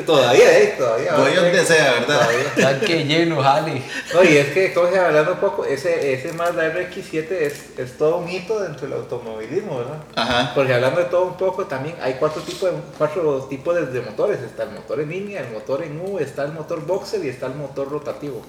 [0.07, 0.75] todavía, ¿eh?
[0.79, 1.15] Todavía.
[1.17, 2.21] Voy donde sea, ¿verdad?
[2.21, 2.55] Todavía.
[2.55, 3.83] tanque lleno, jale.
[4.13, 7.99] No, y es que, como se hablando un poco, ese, ese Mazda RX-7 es, es
[7.99, 9.99] todo un hito dentro del automovilismo, ¿verdad?
[10.15, 10.53] Ajá.
[10.55, 14.01] Porque hablando de todo un poco, también hay cuatro tipos de, cuatro tipos de, de
[14.03, 14.41] motores.
[14.41, 17.47] Está el motor en línea, el motor en U, está el motor boxer y está
[17.47, 18.41] el motor rotativo.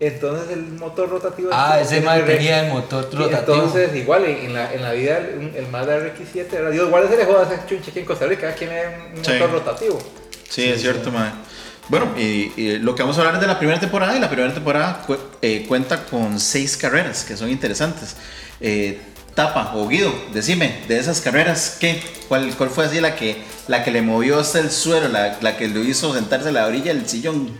[0.00, 1.50] Entonces el motor rotativo...
[1.52, 3.54] Ah, es- ese el tenía el motor rotativo.
[3.56, 6.70] Entonces, igual en, la, en la vida, el, el Mazda RX-7, ¿verdad?
[6.70, 8.54] Dios se le joda a ese chunche aquí en Costa Rica,
[9.14, 9.32] un Sí.
[9.32, 9.98] motor rotativo.
[10.48, 11.30] Sí, es cierto, mae.
[11.90, 14.30] Bueno, y, y lo que vamos a hablar es de la primera temporada y la
[14.30, 18.16] primera temporada cu- eh, cuenta con seis carreras que son interesantes.
[18.60, 19.00] Eh,
[19.34, 22.02] Tapa o Guido, decime, de esas carreras, ¿qué?
[22.28, 25.56] ¿Cuál, cuál fue así la que, la que le movió hasta el suelo, la, la
[25.56, 27.50] que lo hizo sentarse a la orilla del sillón?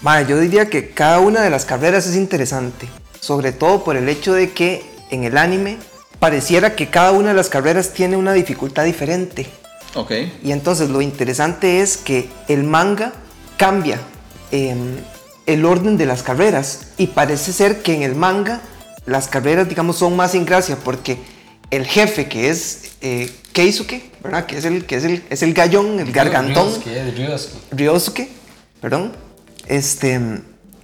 [0.00, 2.88] Mae, yo diría que cada una de las carreras es interesante,
[3.20, 5.78] sobre todo por el hecho de que en el anime
[6.20, 9.46] pareciera que cada una de las carreras tiene una dificultad diferente.
[9.94, 10.12] Ok.
[10.44, 13.12] Y entonces lo interesante es que el manga
[13.56, 13.98] cambia
[14.52, 14.96] em,
[15.46, 18.60] el orden de las carreras y parece ser que en el manga
[19.04, 21.18] las carreras, digamos, son más sin gracia porque
[21.70, 24.46] el jefe que es eh, Keisuke, ¿verdad?
[24.46, 26.68] Que es el, que es el, es el gallón, el gargantón.
[26.68, 27.62] Ryosuke, Ryosuke.
[27.72, 28.28] Ryosuke,
[28.80, 29.12] perdón,
[29.68, 30.20] este,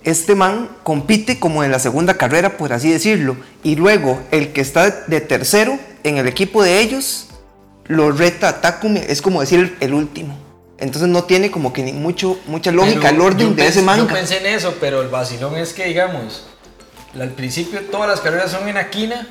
[0.05, 4.61] este man compite como en la segunda carrera, por así decirlo, y luego el que
[4.61, 7.29] está de tercero en el equipo de ellos
[7.87, 10.38] lo reta a Takumi, es como decir el, último.
[10.79, 13.81] Entonces no tiene como que ni mucho, mucha lógica Pero el orden yo de ese
[13.81, 14.12] Yo manga.
[14.12, 16.47] pensé en eso, pero el vacilón es que, digamos,
[17.18, 19.27] al principio todas las carreras son en Aquina.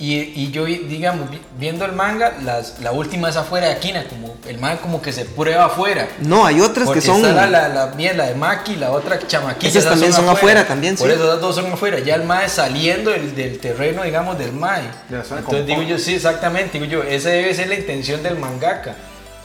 [0.00, 4.04] Y, y yo, digamos, vi- viendo el manga, las, la última es afuera de Aquina,
[4.08, 6.08] como el manga como que se prueba afuera.
[6.20, 7.16] No, hay otras Porque que son...
[7.22, 9.68] está la, la, la, la de Maki, la otra chamaquita.
[9.68, 11.12] Esas también son afuera, también, Por sí.
[11.14, 11.98] eso las dos son afuera.
[11.98, 14.84] Ya el MAE saliendo del, del terreno, digamos, del MAE.
[15.10, 15.88] Entonces digo confort.
[15.88, 16.78] yo, sí, exactamente.
[16.80, 18.94] Digo yo, esa debe ser la intención del mangaka.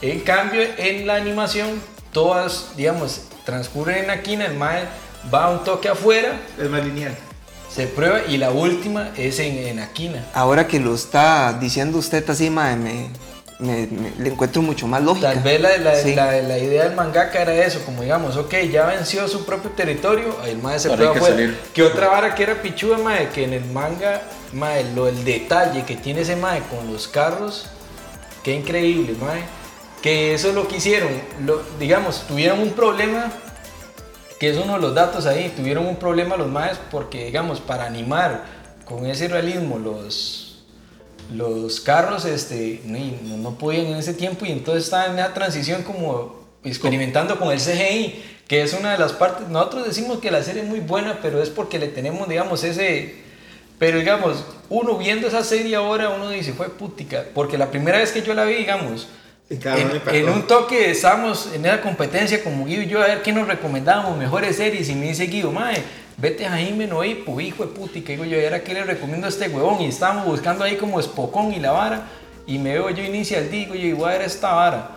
[0.01, 1.81] En cambio, en la animación,
[2.13, 4.83] todas, digamos, transcurren en Aquina, el MAE
[5.33, 7.13] va un toque afuera, Es más lineal.
[7.75, 10.25] Se prueba y la última es en, en Aquina.
[10.33, 13.09] Ahora que lo está diciendo usted así, mae, me,
[13.59, 15.33] me- me- le encuentro mucho más lógica.
[15.33, 16.15] Tal vez la, la, Sí.
[16.15, 20.37] la- la idea del mangaka era eso, como digamos, ok, ya venció su propio territorio,
[20.45, 21.13] el mae se prueba.
[21.73, 24.21] Que otra vara que era pichuda, mae, que en el manga,
[24.53, 27.65] mae, lo, el detalle que tiene ese mae con los carros,
[28.43, 29.41] qué increíble, mae.
[30.01, 31.09] Que eso es lo que hicieron,
[31.45, 33.31] lo- digamos, tuvieron un problema,
[34.39, 37.85] que es uno de los datos ahí, tuvieron un problema los maes porque, digamos, para
[37.85, 38.43] animar
[38.85, 40.63] con ese realismo los,
[41.33, 42.99] los carros este, no,
[43.37, 47.59] no podían en ese tiempo y entonces estaban en esa transición como experimentando con el
[47.59, 51.19] CGI, que es una de las partes, nosotros decimos que la serie es muy buena,
[51.21, 53.23] pero es porque le tenemos, digamos, ese...
[53.77, 58.13] Pero digamos, uno viendo esa serie ahora, uno dice, fue putica, porque la primera vez
[58.13, 59.09] que yo la vi, digamos,
[59.47, 59.59] Y
[60.17, 63.47] en, un toque estábamos en esa competencia como Guido y yo a ver qué nos
[63.47, 65.83] recomendábamos, mejores series, y me dice Guido, mae,
[66.17, 69.27] vete a Jaime Noipo, hijo de puti, que digo yo, ¿y ahora qué le recomiendo
[69.27, 69.81] a este huevón?
[69.81, 72.07] Y estábamos buscando ahí como Espocón y la vara,
[72.47, 74.91] y me veo yo inicia el digo yo, igual era esta vara.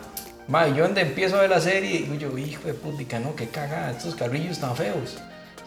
[0.46, 3.48] Mae, yo donde empiezo a ver la serie, digo yo, hijo de putica, no, qué
[3.48, 5.18] cagada, estos carrillos tan feos.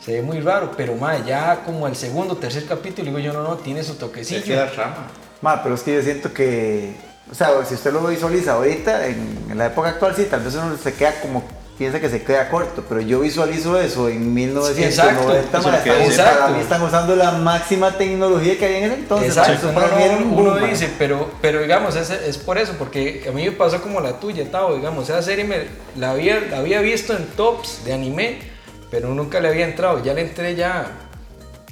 [0.03, 3.43] Se ve muy raro, pero mae, ya como el segundo, tercer capítulo, digo yo, no,
[3.43, 4.43] no, tiene su Se toquecillo.
[4.43, 5.07] queda trama.
[5.39, 6.95] Ma, pero es que yo siento que,
[7.31, 10.53] o sea, si usted lo visualiza ahorita, en, en la época actual, sí, tal vez
[10.55, 11.43] uno se queda como,
[11.77, 15.93] piensa que se queda corto, pero yo visualizo eso en 1990, Exacto, que están- decía.
[15.93, 16.53] para Exacto.
[16.53, 19.29] mí están usando la máxima tecnología que había en ese entonces.
[19.29, 20.67] Exacto, eso no, para mí era un uno boom, ma.
[20.67, 24.19] dice, pero, pero digamos, es, es por eso, porque a mí me pasó como la
[24.19, 25.65] tuya, Tavo, digamos, esa serie me,
[25.97, 28.39] la, había, la había visto en tops de anime,
[28.91, 30.85] pero nunca le había entrado, ya le entré ya,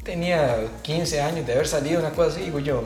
[0.03, 2.85] tenía 15 años de haber salido, una cosa así, digo yo,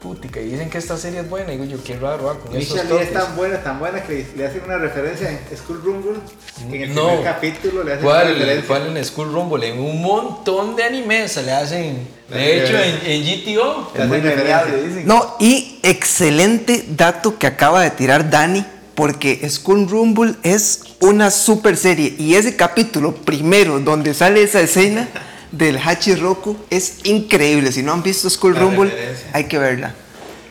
[0.00, 2.72] putica, y dicen que esta serie es buena, digo yo, qué raro, ah, con esos
[2.74, 3.08] Michelle toques.
[3.08, 6.18] es tan buena, tan buena que le hacen una referencia en School Rumble.
[6.66, 7.06] En el No.
[7.08, 8.66] primer capítulo le hacen una ¿Cuál, referencia.
[8.66, 9.68] ¿Cuál en School Rumble?
[9.68, 13.22] En un montón de animes se le hacen, de hecho, en, en
[13.54, 13.92] GTO.
[13.94, 15.06] Es muy dicen.
[15.06, 21.76] No, y excelente dato que acaba de tirar Dani, porque School Rumble es una super
[21.76, 25.08] serie y ese capítulo primero donde sale esa escena,
[25.52, 27.72] del Hachi Roku es increíble.
[27.72, 29.30] Si no han visto School La Rumble, referencia.
[29.32, 29.94] hay que verla.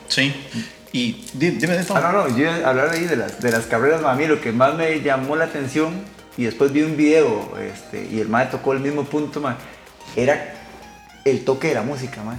[0.08, 0.34] Sí.
[0.92, 1.96] Y di- dime de esto.
[1.96, 4.26] Ah, no, no, yo iba a hablar ahí de las, de las carreras, a mí
[4.26, 5.94] lo que más me llamó la atención,
[6.36, 9.58] y después vi un video, este, y el mae tocó el mismo punto, ma,
[10.16, 10.56] era
[11.26, 12.38] el toque de la música, ma.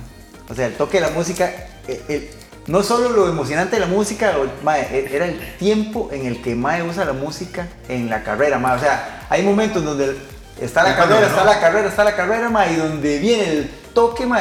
[0.48, 1.52] O sea, el toque de la música,
[1.86, 2.30] el- el-
[2.66, 6.42] no solo lo emocionante de la música, o- ma, e- era el tiempo en el
[6.42, 8.74] que Mae usa la música en la carrera, ma.
[8.74, 10.16] O sea, hay momentos donde
[10.60, 11.26] está la carrera, no.
[11.26, 14.40] está la carrera, está la carrera, ma, y donde viene el toque, ma,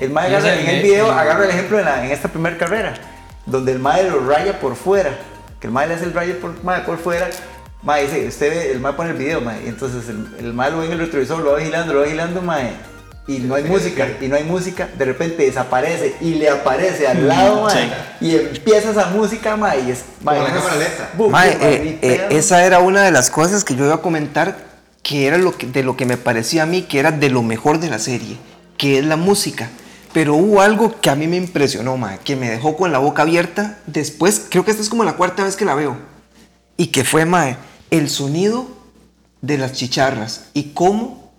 [0.00, 2.28] el Mae agarra, en el de- video el- agarra el ejemplo en, la- en esta
[2.28, 2.94] primera carrera,
[3.46, 5.10] donde el Mae lo raya por fuera,
[5.60, 7.28] que el Mae le hace el rayo por, mae, por fuera,
[7.82, 10.70] Mae dice, usted ve, el Mae pone el video, Mae, y entonces el, el Mae
[10.70, 12.70] lo ve en el retrovisor, lo va vigilando, lo va vigilando, Mae,
[13.26, 17.28] y no hay música, y no hay música, de repente desaparece y le aparece al
[17.28, 20.58] lado, Mae, y empieza esa música, Mae, y es, mae, Mae,
[21.30, 24.56] mae, eh, eh, esa era una de las cosas que yo iba a comentar,
[25.02, 27.42] que era lo que, de lo que me parecía a mí que era de lo
[27.42, 28.36] mejor de la serie,
[28.78, 29.70] que es la música.
[30.12, 33.22] Pero hubo algo que a mí me impresionó, mae, que me dejó con la boca
[33.22, 33.78] abierta.
[33.86, 35.96] Después, creo que esta es como la cuarta vez que la veo.
[36.76, 37.56] Y que fue, mae,
[37.90, 38.66] el sonido
[39.40, 41.32] de las chicharras y cómo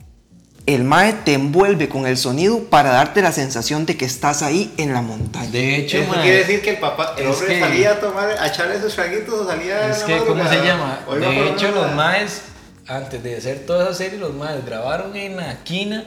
[0.65, 4.73] el mae te envuelve con el sonido para darte la sensación de que estás ahí
[4.77, 5.51] en la montaña.
[5.51, 8.29] De hecho, Eso mae, quiere decir que el papá, el hombre que- salía a tomar,
[8.29, 9.89] a echarle esos traguitos o salía.
[9.91, 10.99] Es que, ¿cómo se llama?
[11.19, 12.41] De hecho, los maes,
[12.87, 16.05] antes de hacer toda esa serie, los maes grabaron en la quina,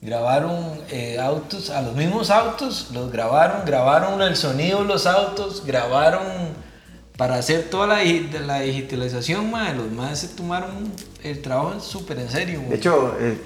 [0.00, 5.64] grabaron eh, autos, a los mismos autos, los grabaron, grabaron el sonido de los autos,
[5.64, 6.22] grabaron
[7.16, 8.02] para hacer toda la,
[8.46, 12.62] la digitalización, los maes se tomaron el trabajo súper en serio.
[12.68, 13.38] De hecho, eh,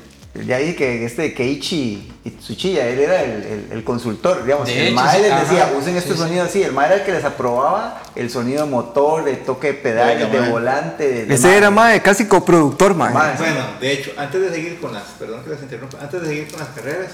[0.45, 4.67] ya dije que este Keiichi Tsuchiya, él era el, el- el consultor, digamos.
[4.67, 6.63] De el hecho, mae sí, les ajá, decía, usen este sí, sonido así.
[6.63, 10.31] El mae era el que les aprobaba el sonido de motor, de toque de pedales,
[10.33, 11.09] de volante.
[11.09, 12.95] De, de Ese era, mae, casi coproductor.
[12.95, 13.13] Mae.
[13.39, 16.49] Bueno, de hecho, antes de seguir con las, perdón que las interrumpa, antes de seguir
[16.51, 17.13] con las carreras,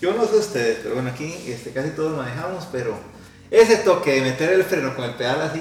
[0.00, 2.94] yo no sé ustedes, pero bueno, aquí este, casi todos manejamos, pero
[3.50, 5.60] ese toque de meter el freno con el pedal así.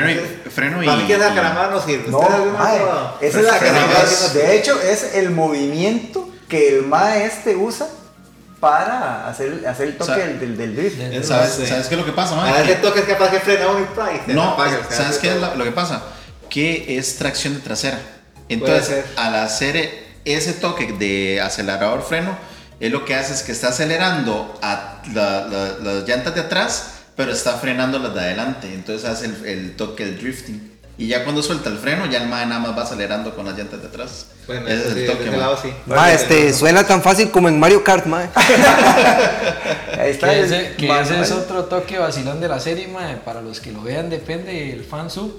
[0.00, 2.08] Freno y- freno y- Para mí que y- caramada no sirve.
[2.08, 2.80] No, ¿Ustedes alguna mae,
[3.20, 7.86] esa es la además- De hecho, es el movimiento que el mae este usa
[8.60, 10.96] para hacer, hacer el toque Sa- del, del, del drift.
[10.96, 11.66] Del- ¿Sabes, Sí.
[11.66, 12.62] ¿Sabes qué es lo que pasa, A mae?
[12.62, 14.22] ese toque es capaz que frena un price.
[14.26, 15.56] se No, apaga, ¿sabes qué es todo.
[15.56, 16.02] lo, que pasa?
[16.48, 17.98] Que es tracción de trasera.
[18.48, 22.36] Entonces, al hacer ese toque de acelerador freno,
[22.78, 26.84] es lo que hace es que está acelerando a la- la- las llantas de atrás,
[27.16, 28.72] pero está frenando las de adelante.
[28.72, 30.72] Entonces hace el, el toque del drifting.
[30.98, 33.56] Y ya cuando suelta el freno, ya el mae nada más va acelerando con las
[33.56, 34.26] llantas de atrás.
[34.46, 35.40] Bueno, ese es el toque, ese mae.
[35.40, 35.72] lado sí.
[35.86, 38.28] Mae, este, suena tan fácil como en Mario Kart, mae.
[39.98, 40.30] Ahí está.
[40.30, 41.14] Que el ese, que manual.
[41.14, 43.16] ese es otro toque vacilón de la serie, mae.
[43.16, 45.32] Para los que lo vean, depende del fansub.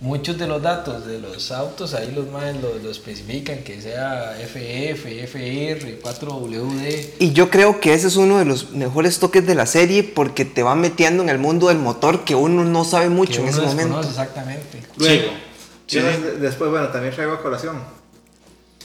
[0.00, 4.36] Muchos de los datos de los autos, ahí los maes lo, lo especifican, que sea
[4.38, 7.08] FF, FR, 4WD.
[7.18, 10.44] Y yo creo que ese es uno de los mejores toques de la serie porque
[10.44, 13.54] te va metiendo en el mundo del motor que uno no sabe mucho que en
[13.54, 14.00] uno ese momento.
[14.08, 14.82] exactamente.
[14.96, 15.32] Luego,
[15.88, 15.98] Sí,
[16.38, 17.82] después, bueno, también traigo a colación.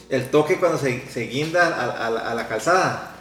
[0.09, 3.12] El toque cuando se, se guinda a, a la- a la calzada.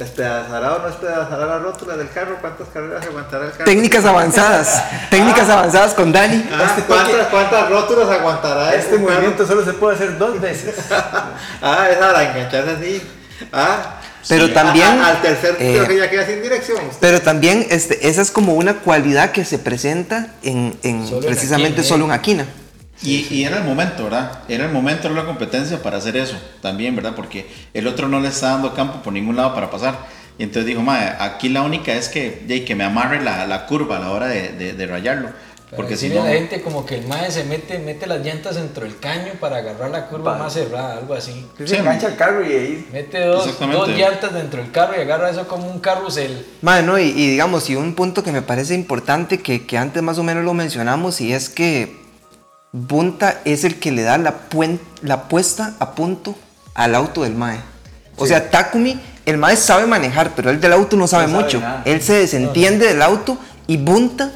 [0.00, 2.38] ¿Despedazará o no despedazará la rótula del carro?
[2.40, 3.64] ¿Cuántas carreras aguantará el carro?
[3.66, 6.42] Técnicas avanzadas, técnicas avanzadas con Dani.
[6.50, 9.00] Ah, Este ¿cuántas, ¿Cuántas rótulas aguantará Este carro?
[9.02, 10.74] movimiento solo se puede hacer dos veces.
[11.62, 13.02] Ah, es para engancharse así.
[13.52, 14.54] Ah, Pero sí.
[14.54, 16.78] también, Ah, al tercer eh, creo que ya queda sin dirección.
[16.98, 21.26] Pero también este, esa es como una cualidad que se presenta en, en Solo en
[21.26, 22.06] precisamente Aquina, solo ¿eh?
[22.06, 22.46] en Aquina.
[23.02, 24.40] Y, y era el momento, ¿verdad?
[24.48, 27.14] Era el momento de la competencia para hacer eso también, ¿verdad?
[27.16, 29.98] Porque el otro no le está dando campo por ningún lado para pasar.
[30.38, 33.66] Y entonces dijo, madre, aquí la única es que, de, que me amarre la, la
[33.66, 35.28] curva a la hora de, de- de rayarlo.
[35.70, 36.24] Porque Porque si no...
[36.24, 39.58] la gente como que el mae se mete, mete las llantas dentro del caño para
[39.58, 41.46] agarrar la curva más cerrada, algo así.
[41.58, 41.76] Se Sí.
[41.76, 42.88] engancha el carro y ahí.
[42.92, 43.46] Mete dos,
[43.96, 46.44] llantas dentro del carro y agarra eso como un carrusel.
[46.62, 50.02] Mae, no, y, y digamos, y un punto que me parece importante que, que antes
[50.02, 51.99] más o menos lo mencionamos y es que
[52.72, 56.34] Bunta es el que le da la, puen- la puesta a punto
[56.74, 57.58] al auto del Mae.
[58.16, 61.62] O sea, Takumi, el Mae sabe manejar, pero él del auto no sabe No mucho.
[61.84, 64.30] Él se desentiende del auto y Bunta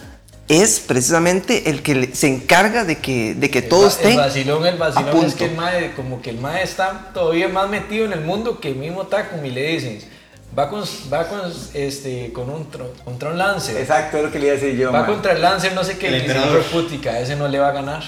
[0.49, 4.17] es precisamente el que se encarga de que, de que El todo va- esté El
[4.19, 7.69] vacilón, el a vacilón es que el mae, como que el mae está todavía más
[7.71, 10.01] metido en el mundo que el mismo Takumi le dicen.
[10.57, 11.41] Va con, va con,
[11.75, 13.77] este, con un, tro- contra un Lancer.
[13.77, 14.93] Exacto, es lo que le iba a decir yo.
[14.93, 15.07] Va man.
[15.11, 16.63] contra el Lancer, no sé qué, El emperador.
[16.65, 18.03] putica, ese no le va a ganar.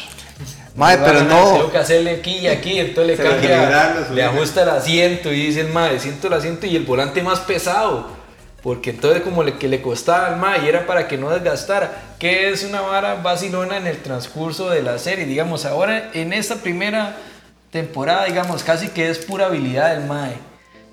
[0.79, 1.53] A pero no.
[1.55, 5.63] Tengo que hacerle aquí y aquí, entonces le cambia, le ajusta el asiento y dice
[5.63, 8.09] el mae, siento el asiento y el volante más pesado.
[8.63, 11.91] Porque entonces como le, que le costaba al mae y era para que no desgastara.
[12.19, 15.25] Que es una vara vacilona en el transcurso de la serie.
[15.25, 17.17] Digamos, ahora en esta primera
[17.71, 20.35] temporada, digamos, casi que es pura habilidad del Mae.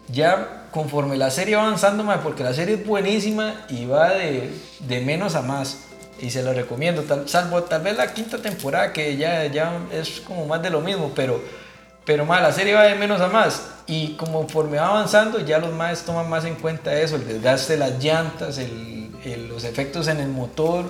[0.08, 4.50] Ya conforme la serie va avanzando, Mae, porque la serie es buenísima y va de,
[4.80, 5.84] de menos a más.
[6.20, 10.22] Y se lo recomiendo, tal- salvo tal vez la quinta temporada que ya, ya es
[10.22, 11.42] como más de lo mismo, pero,
[12.06, 13.70] pero la serie va de menos a más.
[13.88, 17.80] Y conforme va avanzando, ya los maes toman más en cuenta eso, el desgaste de
[17.80, 18.60] las llantas,
[19.50, 20.86] los efectos en el motor.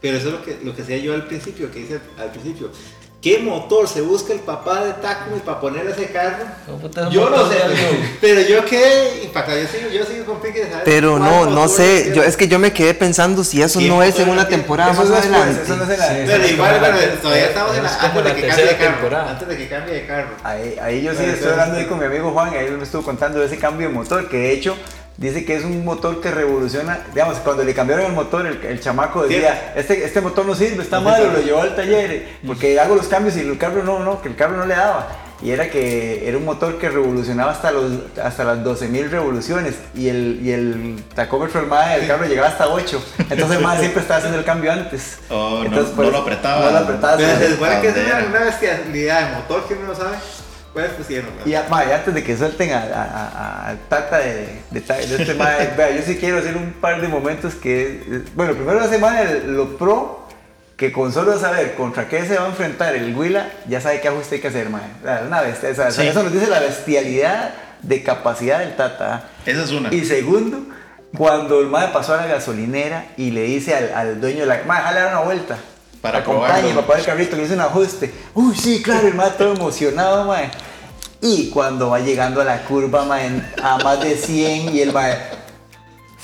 [0.00, 2.70] Pero eso es lo que, lo que decía yo al principio, que dice al principio.
[3.26, 6.44] ¿Qué motor se busca el papá de Takumi para poner ese carro?
[7.10, 7.58] Yo no motor sé,
[8.20, 9.58] pero yo quedé impactado.
[9.60, 12.72] Yo sigo, yo sigo con Pique Pero no, no sé, yo, es que yo me
[12.72, 15.60] quedé pensando si eso ¿Qué no es en una temporada más adelante.
[15.64, 16.80] eso no es en la- Sí, Pero es igual,
[17.20, 18.90] todavía estamos en la, antes de que cambie de carro.
[18.92, 19.30] temporada.
[19.32, 20.28] Antes de que cambie de carro.
[20.44, 23.40] Ahí, ahí yo sí estoy hablando ahí con mi amigo Juan, ahí me estuvo contando
[23.40, 24.76] de ese cambio de motor, que de hecho
[25.16, 28.80] dice que es un motor que revoluciona, digamos, cuando le cambiaron el motor, el, el
[28.80, 32.78] chamaco decía, este, este motor no sirve, está No malo, lo llevó al taller, porque
[32.78, 35.08] hago los cambios y el carro no, no, que el carro no le daba.
[35.42, 40.08] Y era que era un motor que revolucionaba hasta, los, hasta las 12.000 revoluciones y
[40.08, 43.04] el, y el tacómetro del del carro llegaba hasta 8.
[43.28, 45.18] Entonces el MAE siempre estaba haciendo el cambio antes.
[45.28, 46.64] Oh, no- Entonces, no por lo apretaba.
[46.64, 47.16] No lo apretaba.
[47.18, 47.96] Pero se supone que es
[48.30, 50.16] una bestialidad de motor que uno no sabe.
[50.76, 53.28] Pues, pues, sí, no, Y ya, ma, y antes de que suelten a- a-
[53.64, 55.32] a- al tata de, de, este
[55.76, 58.02] vea, yo sí quiero hacer un par de momentos que.
[58.06, 60.28] eh, Bueno, primero la semana lo pro,
[60.76, 64.08] que con solo saber contra qué se va a enfrentar el Huila, ya sabe qué
[64.08, 64.82] ajuste hay que hacer, mae.
[65.02, 66.06] Sea, Una bestia, o sea, Sí.
[66.08, 69.24] Eso nos dice la bestialidad de capacidad del tata.
[69.46, 69.94] Esa es una.
[69.94, 70.58] Y segundo,
[71.16, 74.60] cuando el mae pasó a la gasolinera y le dice al, al dueño de la.
[74.66, 75.56] Mae, jale a dar una vuelta.
[76.00, 76.80] Para Acompañe, probarlo.
[76.82, 78.12] papá del carrito, le hice un ajuste.
[78.34, 80.50] Uy, sí, claro, el mae todo emocionado, mae.
[81.20, 85.16] Y cuando va llegando a la curva, mae, a más de 100 y el mae.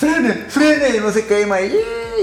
[0.03, 1.73] Frene, frene, no sé qué, mae.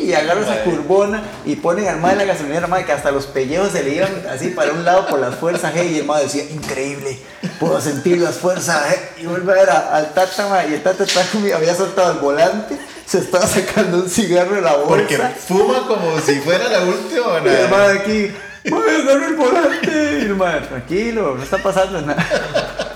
[0.03, 0.63] Y agarra esa Mae.
[0.63, 4.49] curvona y ponen al en la gasolinera, que hasta los pellejos se le iban así
[4.49, 5.89] para un lado por las fuerzas G.
[5.89, 7.17] Y el mae decía, increíble,
[7.57, 9.21] puedo sentir las fuerzas G.
[9.21, 12.77] Y vuelve a ver a- al Tata, y el Tata como- había soltado el volante,
[13.05, 14.87] se estaba sacando un cigarro de la bolsa.
[14.89, 17.39] Porque fuma como si fuera la última.
[17.45, 17.77] Y el ¿no?
[17.77, 18.31] mae aquí,
[18.71, 20.19] mae, agarra el volante.
[20.19, 22.88] Y el tranquilo, no está pasando nada.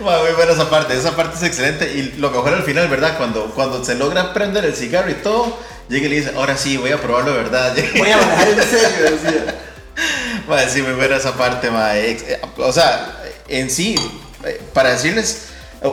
[0.00, 3.16] Ma, Muy buena esa parte, esa parte es excelente y lo mejor al final, ¿verdad?
[3.18, 5.56] Cuando, cuando se logra prender el cigarro y todo,
[5.88, 7.74] llega y le dice, ahora sí, voy a probarlo de verdad.
[7.96, 9.54] Voy a manejar en serio, decía.
[10.46, 11.96] Ma, sí, muy buena esa parte, ma.
[11.98, 13.96] Ex- eh, O sea, en sí,
[14.44, 15.46] eh, para decirles,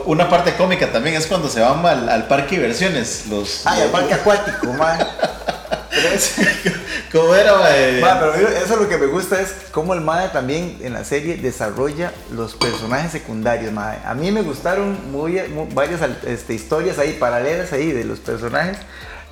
[0.04, 3.24] una parte cómica también es cuando se van al, al parque de diversiones.
[3.28, 4.98] Los, Ay, el parque acuático, mae.
[7.12, 7.60] ¿Cómo era, ma?
[8.00, 11.04] Ma, pero mira, eso lo que me gusta es cómo el MAE también en la
[11.04, 13.98] serie desarrolla los personajes secundarios, mae.
[14.04, 18.78] A mí me gustaron muy, mu- varias este, historias ahí, paralelas ahí de los personajes.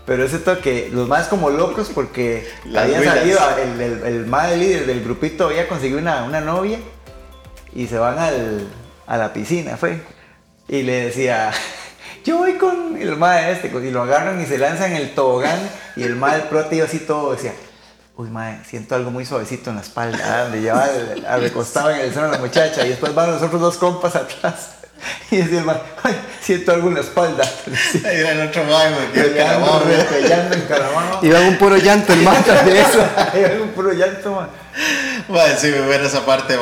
[0.07, 2.47] Pero ese toque, los más como locos porque
[2.77, 6.79] había salido, el, el, el mae líder del grupito había conseguido una, una novia
[7.75, 8.69] y se van al,
[9.07, 10.01] a la piscina, fue.
[10.69, 11.53] Y le decía,
[12.25, 15.59] yo voy con el mae este, y lo agarran y se lanzan en el tobogán
[15.97, 17.53] y el mae del prote iba así todo, decía,
[18.17, 22.01] uy mae, siento algo muy suavecito en la espalda, donde llevaba el- al recostado en
[22.01, 24.71] el seno la muchacha y después van los otros dos compas atrás.
[25.31, 27.45] Y decía el mae, ay, siento algo en la espalda.
[28.07, 30.07] Ahí era el otro ma, güey, que el Peleando, calamar, güey.
[30.09, 31.19] peleando en calamar.
[31.25, 33.07] Iba un puro llanto el mata de eso.
[33.35, 34.47] Era un puro llanto, mae.
[35.29, 36.57] Ma, sí, muy buena esa parte.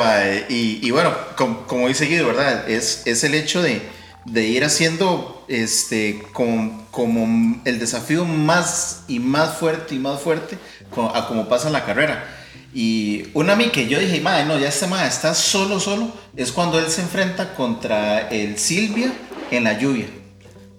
[0.49, 2.67] Y, y bueno, com- como he seguido, ¿verdad?
[2.69, 3.81] Es, es el hecho de,
[4.25, 10.57] de ir haciendo este, com- como el desafío más y más fuerte y más fuerte
[11.13, 12.23] a como pasa en la carrera.
[12.73, 16.51] Y una a que yo dije, madre, no, ya este madre está solo, solo, es
[16.51, 19.13] cuando él se enfrenta contra el Silvia
[19.51, 20.07] en la lluvia.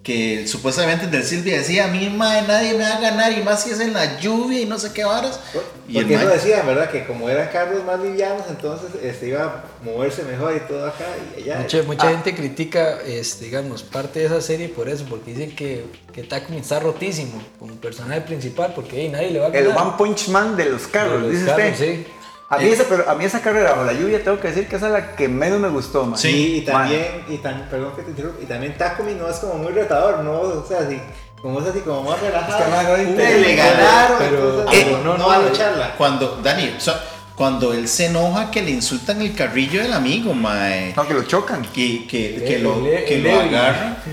[0.05, 3.41] Que supuestamente el del Silvia decía, a mí, madre, nadie me va a ganar, y
[3.41, 5.39] más si es en la lluvia y no sé qué varas.
[5.87, 6.91] Y el Porque eso decía, ¿verdad?
[6.91, 11.05] Que como eran carros más livianos, entonces este, iba a moverse mejor y todo acá
[11.35, 11.59] y allá.
[11.61, 15.85] Mucha, mucha gente critica, este, digamos, parte de esa serie por eso, porque dicen que,
[16.13, 19.87] que Takumi está rotísimo como personaje principal, porque hey, nadie le va a El ganar.
[19.87, 21.95] One Punch Man de los carros, De los dice carros, usted.
[21.95, 22.05] sí.
[22.47, 24.75] A mí, esa, pero a mí esa carrera bajo la lluvia tengo que decir que
[24.75, 26.17] esa es la que menos me gustó, man.
[26.19, 26.81] Sí, y Man.
[26.83, 30.19] también, y también, perdón que te interrumpa, y también Takumi no es como muy retador,
[30.19, 30.41] ¿no?
[30.41, 31.01] O sea, así,
[31.41, 32.57] como es así, como más relajado.
[32.59, 33.47] Es que, man, no Uy, entiendo.
[33.47, 35.95] le ganaron, Pero- entonces, pero no, no, no, no, va a lucharla.
[35.97, 37.01] Cuando, Dani, o sea,
[37.35, 40.93] cuando él se enoja que le insultan el carrillo del amigo, mae.
[40.95, 41.63] No, que lo chocan.
[41.73, 43.49] Que, que, El- que lo, que lo Levi.
[43.55, 43.97] agarra.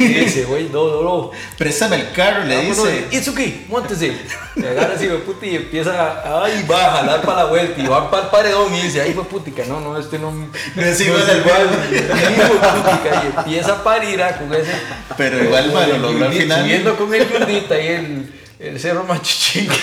[0.00, 1.30] Y dice, güey, no, no, no.
[1.58, 3.06] Préstame el carro, le Vámonos, dice.
[3.10, 4.16] Itsuki, móntese.
[4.56, 8.10] Le agarra así, puti, y empieza, ay, va a jalar para la vuelta y va
[8.10, 11.22] para el paredón y dice, ay, fue putica, no, no, este no, no es igual
[11.28, 14.70] al putica, y empieza a parir a con ese.
[15.18, 16.62] Pero igual, mae, lo al final.
[16.62, 19.74] Subiendo con el Yundita y el, el cerro Machuchico.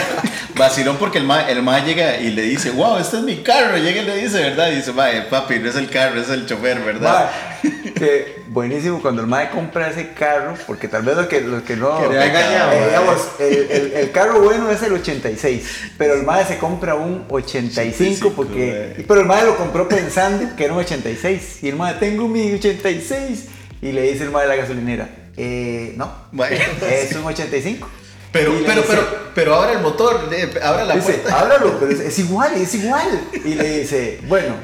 [0.56, 3.76] Vacilón porque el mae, el mae llega y le dice, wow, este es mi carro.
[3.78, 4.70] Llega y le dice, ¿verdad?
[4.70, 7.30] Y dice, mae, papi, no es el carro, es el chofer, ¿verdad?
[7.62, 11.62] Mae, que buenísimo cuando el mae compra ese carro, porque tal vez los que, los
[11.62, 11.98] que no.
[11.98, 15.62] Que engañado, Eh, digamos, el, el- el carro bueno es el 86,
[15.96, 18.92] pero el mae se compra un 85 85, porque.
[18.96, 19.04] mae.
[19.06, 21.58] Pero el mae lo compró pensando que era un 86.
[21.62, 23.46] Y el mae, tengo mi 86.
[23.82, 25.08] Y le dice el mae de la gasolinera,
[25.38, 26.54] eh, no, Mae.
[26.90, 27.88] es un 85.
[28.32, 29.02] Pero, pero, dice- pero,
[29.34, 30.20] pero abre el motor,
[30.62, 31.40] abre la Dice, puerta.
[31.40, 33.28] ábralo, pero es, es igual, es igual.
[33.44, 34.54] Y le dice, bueno,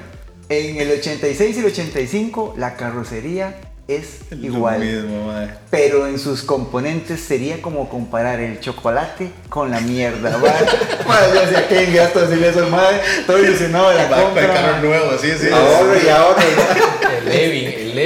[0.48, 3.56] en el 86 y el 85 la carrocería
[3.88, 4.80] es Lo igual.
[4.80, 5.32] mismo.
[5.70, 10.36] Pero en sus componentes sería como comparar el chocolate con la mierda.
[10.38, 10.40] ¿va?
[11.06, 11.86] Madre, yo decía, qué
[12.20, 13.00] decirle eso madre.
[13.26, 14.52] Todo ilusionado de la Va compra.
[14.52, 15.48] carro nuevo, sí, sí.
[15.50, 16.40] Ahorro y ahorro.
[17.18, 17.96] El Levin, el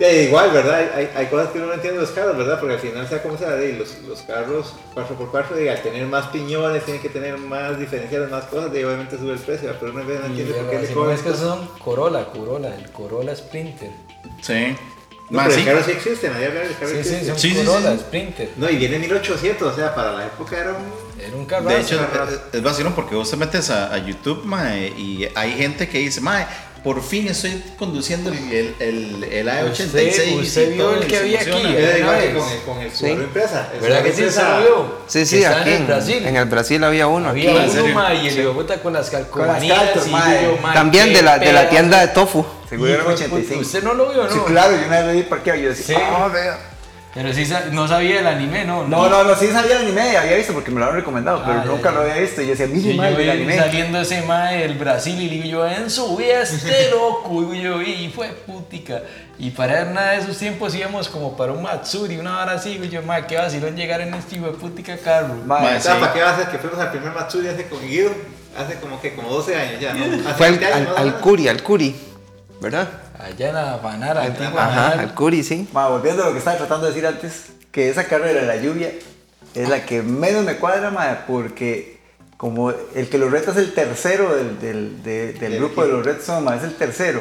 [0.00, 0.80] Y eh, igual, ¿verdad?
[0.94, 2.58] Hay, hay, cosas que uno no entiende de los carros, ¿verdad?
[2.58, 6.28] Porque al final, sea como sea, de, los, los carros 4x4, y al tener más
[6.28, 10.02] piñones, tienen que tener más diferenciales, más cosas, y obviamente sube el precio, pero uno
[10.02, 11.10] no Y entiende por qué le si cobran.
[11.10, 13.90] no es que son Corolla, Corolla, el Corolla Sprinter.
[14.40, 14.74] Sí.
[15.30, 15.60] No, Mae, pero sí.
[15.60, 17.98] el carro sí existe, nadie habla del carro Sí, sí, son Sí, sí, Corolla, sí.
[18.00, 18.50] Sprinter.
[18.56, 21.24] No, y viene 1800, o sea, para la época era un...
[21.24, 21.68] Era un carro.
[21.68, 25.52] De hecho, es, es vacilón porque vos te metes a, a YouTube, mae, y hay
[25.52, 26.46] gente que dice, mae,
[26.82, 29.70] por fin estoy conduciendo el, el, el, el A86.
[29.70, 32.90] Usted- usted y vio todo, el que había aquí, Era igual con el, con el
[32.90, 33.06] Sí.
[33.10, 33.68] Impresa.
[33.74, 34.98] El ¿Verdad que sí se vio?
[35.06, 36.26] Sí, sí, aquí en el Brasil.
[36.26, 37.28] en el Brasil había uno.
[37.28, 37.70] Había aquí.
[37.70, 39.78] ¿en uno, ma, y el puta con las calcomanías.
[39.78, 42.44] cartas, y ma, yo, ma, También de la, de la tienda de tofu.
[42.70, 43.60] Seguro era Hijo un de puta, 85.
[43.60, 44.30] ¿Usted no lo vio, no?
[44.30, 46.02] Sí, claro, yo una vez vi parqueado y yo decía, Sí.
[46.02, 46.58] "Ah, vea".
[47.12, 48.86] Pero sí no sabía el anime, ¿no?
[48.86, 51.58] No, no, no, sí sabía el anime, había visto porque me lo habían recomendado, pero
[51.60, 51.94] Ah, nunca ya.
[51.96, 52.40] lo había visto.
[52.40, 53.56] Y yo decía, Y mire, yo madre, el vi anime.
[53.58, 57.82] saliendo ese mae del Brasil y digo yo, Enzo, ve a este loco, y yo,
[57.82, 59.02] y fue putica.
[59.40, 62.88] Y para nada de esos tiempos íbamos como para un Matsuri, una hora así, y
[62.88, 65.34] yo, mae, qué vacilón llegar en este hijo de putica carro.
[65.80, 65.88] Sea, Sí.
[66.00, 68.12] ¿para qué va a ser que fuimos al primer Matsuri hace con Guido?
[68.56, 70.04] Hace como que como 12 años ya, ¿no?
[70.28, 71.14] Hace Fue al, 20 años, al.
[71.20, 71.96] Curi, al Curi,
[72.60, 72.88] ¿verdad?
[73.18, 75.68] Allá en la Banara, antigua Ajá, al Curi, sí.
[75.72, 78.56] Ma, volviendo a lo que estaba tratando de decir antes, que esa carrera de la
[78.56, 78.92] lluvia
[79.54, 81.98] es la que menos me cuadra, ma, porque
[82.36, 85.88] como el que lo reta es el tercero del, del, de- del Del grupo de
[85.92, 87.20] los retos, ma, es el tercero.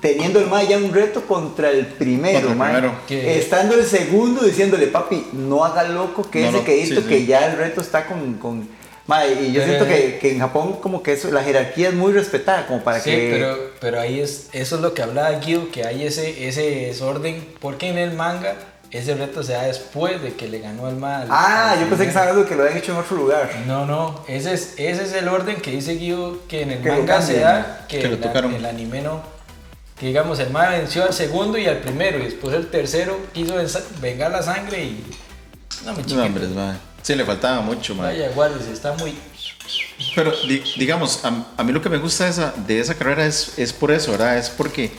[0.00, 2.66] Teniendo el ma ya un reto contra el primero, Contra el ma.
[2.66, 2.94] primero.
[3.08, 6.64] Que- Estando el segundo diciéndole, papi, no haga loco, que No, ese no,
[7.02, 7.26] sí, que sí.
[7.26, 8.34] ya el reto está con...
[8.34, 8.75] con
[9.06, 11.94] ma, y yo Pero- siento que, que en Japón como que eso, la jerarquía es
[11.94, 13.30] muy respetada, como para Sí, que...
[13.32, 17.46] pero, pero ahí es, eso es lo que hablaba Guido, que hay ese, ese desorden,
[17.60, 18.54] porque en el manga
[18.90, 21.26] ese reto se da después de que le ganó el mal.
[21.28, 23.50] Ah, yo pensé que estaba hablando que lo habían hecho en otro lugar.
[23.66, 26.88] No, no, ese es, ese es el orden que dice Guido que en el Que
[26.90, 28.54] manga se cambien, da, que, que lo el- tocaron.
[28.54, 29.22] el anime no.
[29.98, 33.54] Que digamos, el mal venció al segundo y al primero, y después el tercero quiso
[34.00, 35.04] vengar la sangre y.
[35.84, 36.74] No, me No, hombre, mae.
[37.06, 37.94] Sí, le faltaba mucho.
[37.94, 39.14] Vaya, guárdese, está muy.
[40.16, 43.24] Pero di- digamos, a, a mí lo que me gusta de esa, de esa carrera
[43.24, 44.36] es, es por eso, ¿verdad?
[44.38, 44.90] Es porque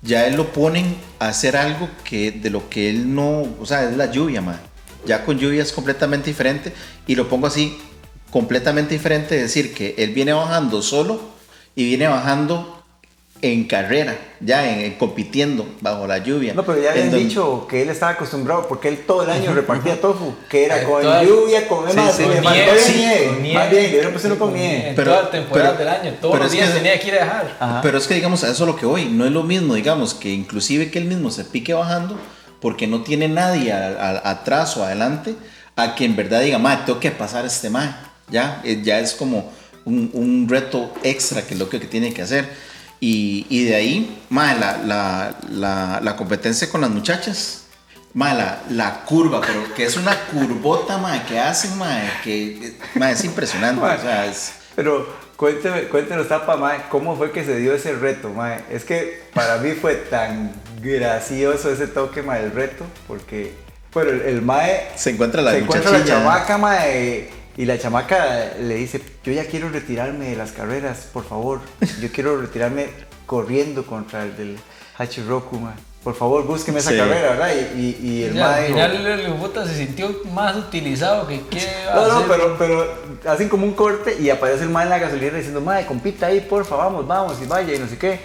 [0.00, 3.82] ya él lo ponen a hacer algo que de lo que él no, o sea,
[3.90, 4.60] es la lluvia, man.
[5.06, 6.72] Ya con lluvia es completamente diferente
[7.04, 7.76] y lo pongo así,
[8.30, 11.20] completamente diferente, es decir, que él viene bajando solo
[11.74, 12.75] y viene bajando
[13.42, 16.54] en carrera, ya en, en compitiendo bajo la lluvia.
[16.54, 19.52] No, pero ya habían donde- dicho que él estaba acostumbrado porque él todo el año
[19.54, 22.64] repartía tofu, que era Eh, con toda- lluvia, con Sí, más, sí, con con nieve,
[22.66, 23.70] nieve, sí, sí, nieve, con más nieve.
[23.70, 24.88] bien, yo le pusieron con nieve.
[24.88, 26.98] En Pero- toda la temporada pero- del año, todos pero los es días que- tenía
[27.00, 27.56] que ir a dejar.
[27.60, 27.80] Ajá.
[27.82, 30.14] Pero es que digamos, a eso es lo que voy, no es lo mismo, digamos,
[30.14, 32.18] que inclusive que él mismo se pique bajando
[32.60, 33.88] porque no tiene nadie a-
[34.24, 35.34] a- atrás o adelante
[35.76, 39.12] a que en verdad diga, ma, tengo que pasar este ma, ya, Eh, ya es
[39.12, 39.52] como
[39.84, 42.48] un, un reto extra que es lo que, que tiene que hacer.
[43.00, 47.62] Y, y de ahí, ma, la, la, la, la competencia con las muchachas.
[48.14, 48.32] Ma,
[48.70, 53.84] la, curva, pero que es una curvota, ma, que hacen, ma, que ma, es impresionante.
[53.84, 58.30] o sea, es, Pero cuénteme, cuéntenos, Tapa, mae, ¿cómo fue que se dio ese reto,
[58.30, 58.64] mae?
[58.70, 63.52] Es que para mí fue tan gracioso ese toque, mae, del reto, porque,
[63.92, 68.52] bueno, el, el mae se encuentra la se encuentra la chamaca, mae, y la chamaca
[68.60, 71.60] le dice, yo ya quiero retirarme de las carreras, por favor.
[72.00, 72.88] Yo quiero retirarme
[73.24, 74.58] corriendo contra el del
[74.98, 75.74] Hachiroku, mae.
[76.04, 76.98] Por favor, búsqueme esa Sí.
[76.98, 77.50] carrera, ¿verdad?
[77.74, 79.06] Y, y, y el al dijo, final
[79.64, 82.26] el se sintió más utilizado que qué No, no, hacer.
[82.28, 82.94] pero, pero
[83.26, 86.40] hacen como un corte y aparece el mae en la gasolinera diciendo, mae, compita ahí,
[86.48, 88.20] porfa, vamos, vamos, y vaya, y no sé qué.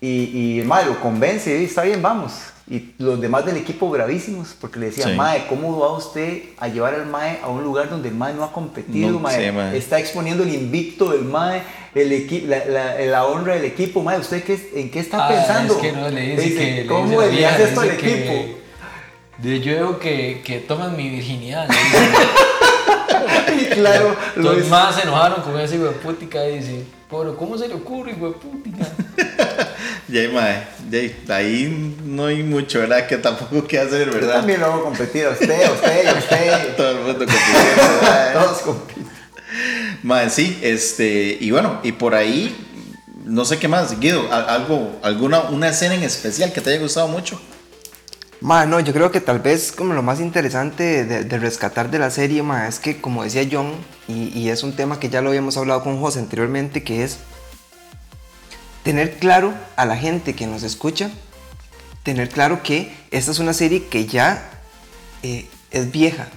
[0.00, 2.32] Y, y el mae lo convence y dice, está bien, vamos.
[2.68, 5.16] Y los demás del equipo bravísimos, porque le decían, Sí.
[5.16, 8.42] mae, ¿cómo va usted a llevar al mae a un lugar donde el mae no
[8.42, 9.46] ha competido, No, mae?
[9.46, 9.76] sí, mae.
[9.78, 11.62] Está exponiendo el invicto del mae,
[11.94, 15.74] el la, la- la honra del equipo, mae, ¿usted qué, en qué está Ah, pensando?
[15.74, 16.74] Es que no, le dice, Dice, que.
[16.82, 18.58] le ¿Cómo dice le hace esto al dice que- equipo?
[19.38, 21.68] de- yo digo que, que toman mi virginidad.
[21.68, 22.08] dice.
[23.74, 27.56] claro lo Los más se enojaron con ese hijo de putica y dice, pero ¿cómo
[27.56, 28.86] se le ocurre, hijo de putica?
[30.08, 33.06] Ya, mae, ya, ahí no hay mucho, ¿verdad?
[33.08, 34.34] Que tampoco que hacer, Yo ¿verdad?
[34.36, 36.74] también lo hago competir a usted, a usted a usted.
[36.76, 38.32] Todo el mundo compitiendo, ¿verdad?
[38.34, 39.06] Todos compiten.
[40.04, 42.56] Mae, sí, este, y bueno, y por ahí,
[43.24, 47.08] no sé qué más, Guido, algo, alguna, una escena en especial que te haya gustado
[47.08, 47.40] mucho.
[48.40, 51.98] Ma, no, yo creo que tal vez como lo más interesante de, de rescatar de
[51.98, 53.72] la serie, ma, es que como decía John,
[54.06, 57.16] y, y es un tema que ya lo habíamos hablado con José anteriormente, que es
[58.86, 61.10] tener claro a la gente que nos escucha,
[62.04, 64.48] tener claro que esta es una serie que ya
[65.24, 66.28] eh, es vieja.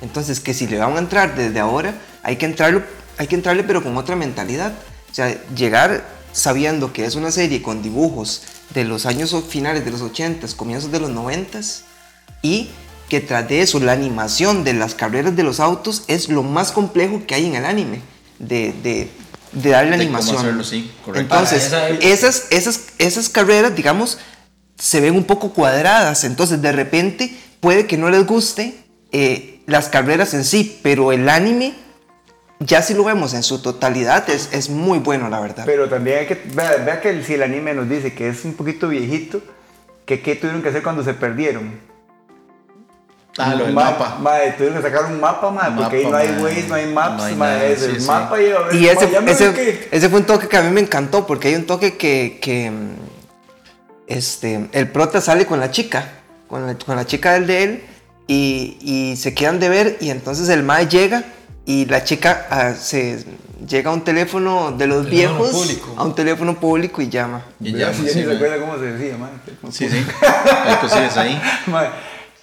[0.00, 1.94] Entonces, que si le van a entrar desde ahora,
[2.24, 2.82] hay que, entrarlo,
[3.18, 4.72] hay que entrarle pero con otra mentalidad.
[5.12, 8.42] O sea, llegar sabiendo que es una serie con dibujos
[8.74, 11.60] de los años finales de los 80, comienzos de los 90
[12.42, 12.70] y
[13.08, 16.72] que tras de eso la animación de las carreras de los autos es lo más
[16.72, 18.00] complejo que hay en el anime,
[18.40, 19.08] de,
[19.52, 20.36] de darle De cómo animación.
[20.38, 21.20] hacerlo, sí, correcto.
[21.34, 24.18] Entonces, Para esa- esas, esas, esas carreras, digamos,
[24.78, 28.74] se ven un poco cuadradas, entonces de repente puede que no les guste
[29.12, 31.74] eh, las carreras en sí, pero el anime,
[32.60, 35.64] ya si lo vemos en su totalidad, es, es muy bueno, la verdad.
[35.66, 38.44] Pero también hay que, vea, vea que el- si el anime nos dice que es
[38.44, 39.42] un poquito viejito,
[40.06, 41.78] que qué tuvieron que hacer cuando se perdieron.
[43.38, 44.18] Ah, lo del Ma- mapa.
[44.20, 46.28] Madre, tuvieron que sacar un mapa, madre, porque ahí no hay.
[46.42, 48.06] Waze, no hay maps, No hay madre, es el sí, sí.
[48.06, 50.62] mapa y a ver, Y ese, ma, ya ese, ese fue un toque que a
[50.62, 52.90] mí me encantó, porque hay un toque que, que, mm,
[54.06, 56.08] este, el prota sale con la chica,
[56.48, 57.84] con la, con la chica del de él,
[58.26, 61.24] y, y se quedan de ver, y entonces el mae llega,
[61.64, 63.24] y la chica ah, se
[63.66, 65.94] llega a un teléfono de los Teléfono viejos, público.
[65.96, 67.42] a un teléfono público y llama.
[67.60, 68.36] Y ya, si ya sí, ni se mae.
[68.36, 69.34] acuerda cómo se decía, madre.
[69.70, 70.04] Sí, sí.
[70.66, 71.40] Hay cosillas ahí.
[71.68, 71.90] Madre,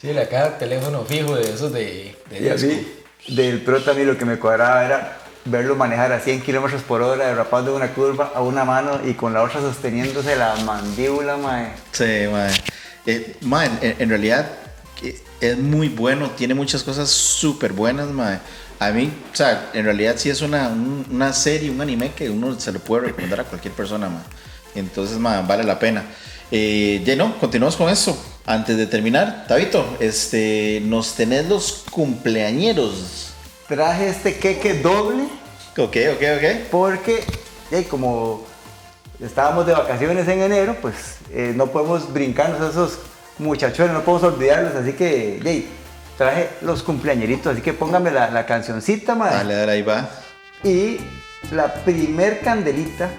[0.02, 2.88] Sí, la cada teléfono fijo de esos de, de Y a mí,
[3.28, 7.02] del prota a mí lo que me cuadraba era verlo manejar a 100 kilómetros por
[7.02, 11.72] hora, derrapando una curva a una mano y con la otra sosteniéndose la mandíbula, mae.
[11.91, 12.52] Sí, mae.
[13.06, 14.50] Eh, mae, en, en realidad
[15.04, 18.39] eh, es muy bueno, tiene muchas cosas súper buenas, mae.
[18.80, 22.30] A mí, o sea, en realidad sí es una, un- una serie, un anime que
[22.30, 24.24] uno se lo puede recomendar a cualquier persona, mae.
[24.76, 26.04] Entonces, mae, vale la pena.
[26.52, 28.18] Eh, ya no, continuamos con eso.
[28.50, 33.32] Antes de terminar, Tabito, este, nos tenés los cumpleañeros.
[33.68, 35.26] Traje este queque doble
[35.78, 36.68] Ok, ok, ok.
[36.72, 37.24] porque,
[37.70, 38.43] eh, como
[39.24, 42.97] estábamos de vacaciones en enero, pues eh, no podemos brincarnos a esos
[43.38, 45.66] muchachones, no podemos olvidarlos, así que, eh,
[46.18, 49.32] traje los cumpleañeritos, así que póngame la, la cancioncita, mae.
[49.32, 50.10] Dale, dale, ahí va.
[50.64, 50.97] Y
[51.52, 53.12] la primer candelita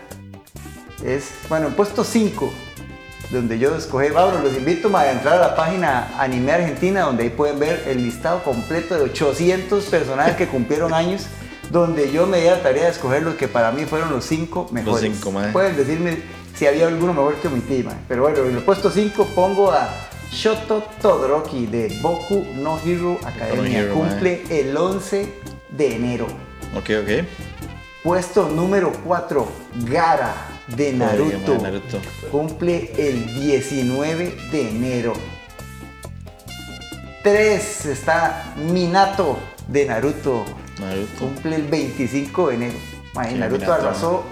[1.06, 2.52] es, bueno, he puesto 5,
[3.30, 7.30] donde yo escogí, Pablo, los invito a entrar a la página Anime Argentina, donde ahí
[7.30, 11.26] pueden ver el listado completo de 800 personajes que cumplieron años,
[11.70, 14.70] donde yo me di la tarea de escoger los que para mí fueron los 5
[14.72, 15.12] mejores.
[15.12, 15.52] cinco, ma.
[15.52, 16.18] Pueden decirme
[16.56, 17.92] si había alguno mejor que omití, ma.
[18.08, 19.88] pero bueno, en el puesto 5 pongo a
[20.32, 25.32] Shoto Todoroki de Boku no Hero Academia, Hero, cumple el 11
[25.70, 26.26] de enero.
[26.76, 27.24] Ok, ok.
[28.02, 29.46] Puesto número 4,
[29.84, 31.58] Gara de Naruto.
[31.58, 32.00] Naruto.
[32.30, 35.12] Cumple el 19 de enero.
[37.22, 40.44] 3 está Minato de Naruto.
[40.78, 41.18] Naruto.
[41.18, 42.78] Cumple el 25 de enero.
[43.12, 44.24] Sí, Naruto Minato, arrasó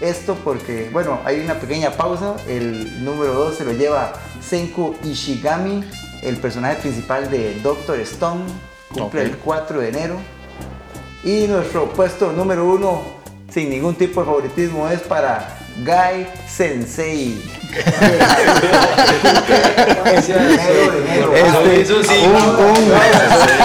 [0.00, 2.36] esto porque, bueno, hay una pequeña pausa.
[2.48, 5.84] El número 2 se lo lleva Senku Ishigami,
[6.22, 8.44] el personaje principal de Doctor Stone.
[8.92, 10.16] Cumple el 4 de enero.
[11.22, 13.02] Y nuestro puesto número 1,
[13.52, 17.40] sin ningún tipo de favoritismo, es para Guy Sensei.
[21.34, 22.82] Este, eso sí, un- no, un- Sí,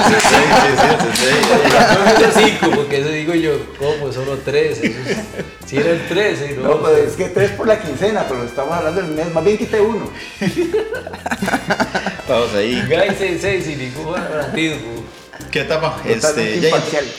[0.08, 0.70] sí, sí,
[1.02, 1.26] sí, sí.
[2.20, 4.12] No es cinco, porque eso digo yo, ¿cómo?
[4.12, 4.80] Solo tres.
[4.82, 5.18] eso es-
[5.66, 6.68] Si era el 13, ¿no?
[6.70, 9.34] No, pues es que tres por la quincena, pero estamos hablando del mes.
[9.34, 10.10] Más bien quité uno.
[12.30, 12.82] Vamos ahí.
[12.88, 15.04] Guy Sensei sin ningún ratismo.
[15.52, 15.98] ¿Qué etapa?
[16.06, 16.70] Este, ya,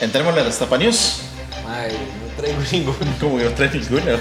[0.00, 1.22] entrémosle a las tapa news.
[1.68, 2.96] Ay, no traigo ninguno.
[3.20, 4.04] Como que no trae ninguna.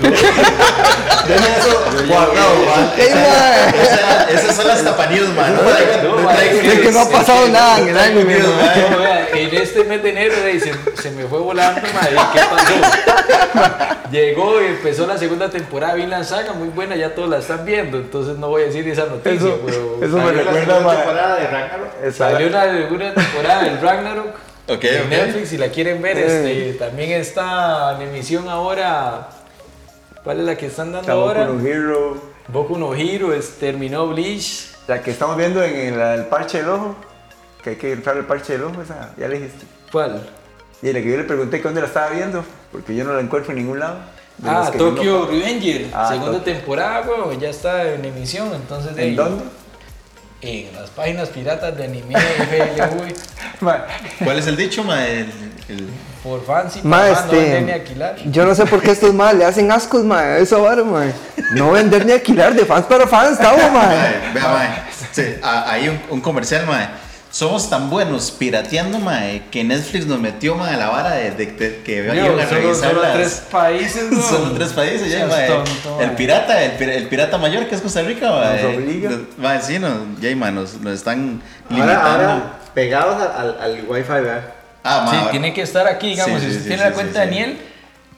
[1.25, 2.93] Deja eso guardado, va.
[2.97, 5.55] Esa- Esas son las tapa news, man.
[5.55, 8.27] No No, no man, Es que no ha pasado nada en el man.
[8.27, 12.15] Vea, en este mes de enero se, se me fue volando, madre.
[12.33, 14.01] ¿Qué pasó?
[14.11, 17.65] Llegó y empezó la segunda temporada de Vinland Saga, muy buena, ya todos la están
[17.65, 20.95] viendo, entonces no voy a decir esa noticia, Eso, pero eso me salió, recuerda ma,
[20.95, 22.11] temporada de Ragnarok.
[22.15, 24.27] salió una, una temporada del Ragnarok
[24.67, 25.09] En.
[25.09, 29.29] Netflix, si la quieren ver, este, también está en emisión ahora.
[30.23, 31.45] ¿Cuál es la que están dando Está Boku ahora?
[31.45, 32.17] no Hero.
[32.47, 34.71] Boku no Hero, es- terminó Bleach.
[34.87, 36.95] La que estamos viendo en el, el parche del ojo.
[37.63, 39.65] Que hay que entrar el parche del ojo, esa, ya le dijiste.
[39.91, 40.27] ¿Cuál?
[40.81, 43.21] Y la que yo le pregunté que dónde la estaba viendo, porque yo no la
[43.21, 43.97] encuentro en ningún lado.
[44.37, 45.31] De Ah, no Tokyo pago.
[45.31, 46.53] Revenger, Ah, segunda Tokyo.
[46.53, 48.95] temporada, weón, ya está en emisión, entonces...
[48.95, 49.43] de- ¿En dónde?
[50.47, 53.13] En las páginas piratas de anime, FLV,
[53.61, 53.85] Ma,
[54.23, 55.03] ¿Cuál es el dicho, ma?
[55.05, 55.31] El,
[55.69, 55.89] el-
[56.23, 58.15] por fancy, Ma, para no vender ni este, alquilar.
[58.25, 61.05] yo no sé por qué estos más le hacen ascos, ma, eso vara, ma.
[61.51, 63.87] No vender ni alquilar de fans para fans, estamos, ma.
[64.33, 64.69] Vea, mae.
[65.11, 66.87] Sí, hay un, un comercial, mae.
[67.35, 71.47] Somos tan buenos pirateando, mae, que Netflix nos metió, mae, a la vara de, de-
[71.47, 74.21] de que iban a solo, revisar solo las- tres países, ¿no?
[74.21, 75.47] Solo tres países, ya, mae.
[75.47, 78.63] tonto, El pirata, el, el pirata mayor que es Costa Rica, mae.
[78.63, 79.09] Nos obliga.
[79.37, 82.09] Mae, sí, nos, ya, mae, nos, nos están Ahora, limitando.
[82.09, 84.41] ahora pegados al, al, al wifi, ¿verdad?
[84.85, 86.83] ah, mae, Sí, ahora- tiene que estar aquí, digamos, Sí, si sí, usted sí, tiene
[86.83, 87.39] sí, la cuenta sí, de sí.
[87.41, 87.57] Daniel,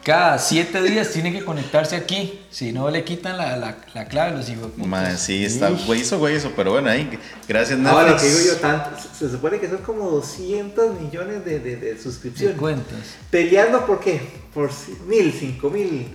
[0.07, 4.37] cada siete días tiene que conectarse aquí, si no le quitan la, la, la clave
[4.37, 4.71] los hijos.
[4.77, 7.09] mae, sí, está hueso, hueso, pero bueno, ahí,
[7.45, 7.93] gracias Netflix.
[7.99, 8.89] Ahora, lo que digo yo, tanto,
[9.19, 12.57] se supone que son como 200 millones de, de, de de suscripciones.
[12.57, 12.99] cuentas.
[13.29, 14.21] Peleando por qué?
[14.53, 14.71] Por
[15.07, 16.07] mil, cinco mil.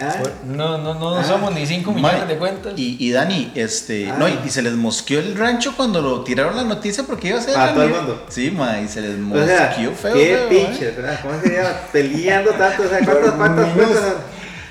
[0.00, 0.12] ¿Ah?
[0.44, 2.72] No, no, no, Ah, somos ni 5 Mae, millones de cuentas.
[2.76, 4.16] Y, y Dani, este, Ah.
[4.18, 7.38] no, y, y se les mosqueó el rancho cuando lo tiraron la noticia porque iba
[7.38, 7.56] a ser.
[7.56, 8.24] A todo el mundo.
[8.28, 9.90] Sí, ma, y se les O mosqueó sea, feo.
[9.90, 11.20] qué feo, pinches, ¿verdad?
[11.22, 11.70] ¿Cómo se llama?
[11.92, 14.14] Peleando tanto, o sea, ¿cuántas, cuántas cuentas?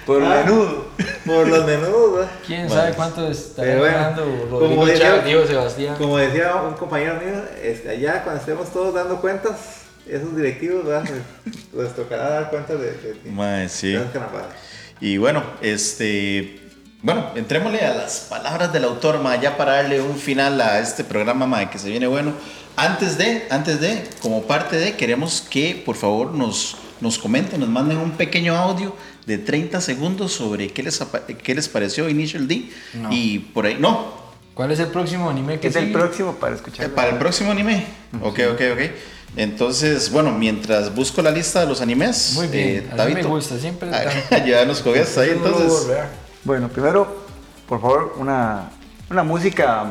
[0.05, 0.43] por Ah.
[0.45, 0.88] menudo.
[1.26, 2.28] Por los menudos.
[2.45, 2.82] ¿Quién Bueno.
[2.82, 5.95] sabe cuánto estará Pero bueno, ganando como Rodrigo decía- Chávez, Diego Sebastián?
[5.97, 9.53] Como decía un compañero mío, este, allá cuando estemos todos dando cuentas,
[10.05, 11.09] esos directivos, ¿verdad?
[11.09, 13.93] Les, les tocará dar cuentas de, de, de- Ma, sí.
[13.93, 13.99] de.
[15.04, 16.62] Y bueno, este.
[17.01, 21.04] Bueno, entrémosle a las palabras del autor, ma, ya para darle un final a este
[21.04, 22.32] programa, ma, que se viene bueno.
[22.78, 27.68] Antes de, antes de, como parte de, queremos que por favor nos, nos comenten, nos
[27.68, 28.95] manden un pequeño audio
[29.26, 31.04] de 30 segundos sobre qué les,
[31.43, 32.70] qué les pareció Initial D.
[33.12, 34.24] Y por ahí, no,
[34.54, 36.86] ¿Cuál es el próximo anime que Es el próximo para escuchar.
[36.86, 37.86] Eh, Para el próximo anime.
[38.22, 38.91] Ok, ok, ok.
[39.36, 43.57] Entonces, bueno, mientras busco la lista de los animes, Muy bien, eh, Tabito, me gusta,
[43.57, 45.88] siempre ah, ayúdanos con ahí, entonces.
[46.43, 47.07] Bueno, primero,
[47.67, 48.69] por favor, una,
[49.09, 49.86] una música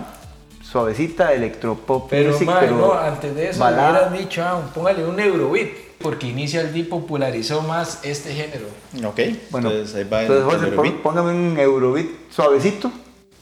[0.62, 3.90] suavecita, electropop Pero, music, pero no, antes de eso balada.
[4.09, 5.68] hubieran dicho, ah, póngale un Eurobeat,
[6.01, 8.66] porque Initial D popularizó más este género.
[9.07, 9.20] Ok,
[9.51, 10.95] Bueno, entonces ahí va el- entonces, José, Eurobeat.
[11.03, 12.93] póngame un Eurobeat suavecito,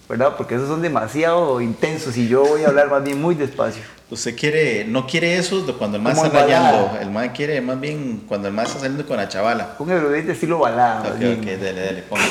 [0.09, 0.35] ¿verdad?
[0.37, 3.83] Porque esos son demasiado intensos y yo voy a hablar más bien muy despacio.
[4.11, 7.79] Usted quiere, no quiere eso de cuando el más está rayando, el más quiere más
[7.79, 9.77] bien cuando el más está saliendo con la chavala.
[9.79, 11.11] Un Eurobeat de estilo balada.
[11.11, 12.25] Ok, ok, dale, dale, ponga.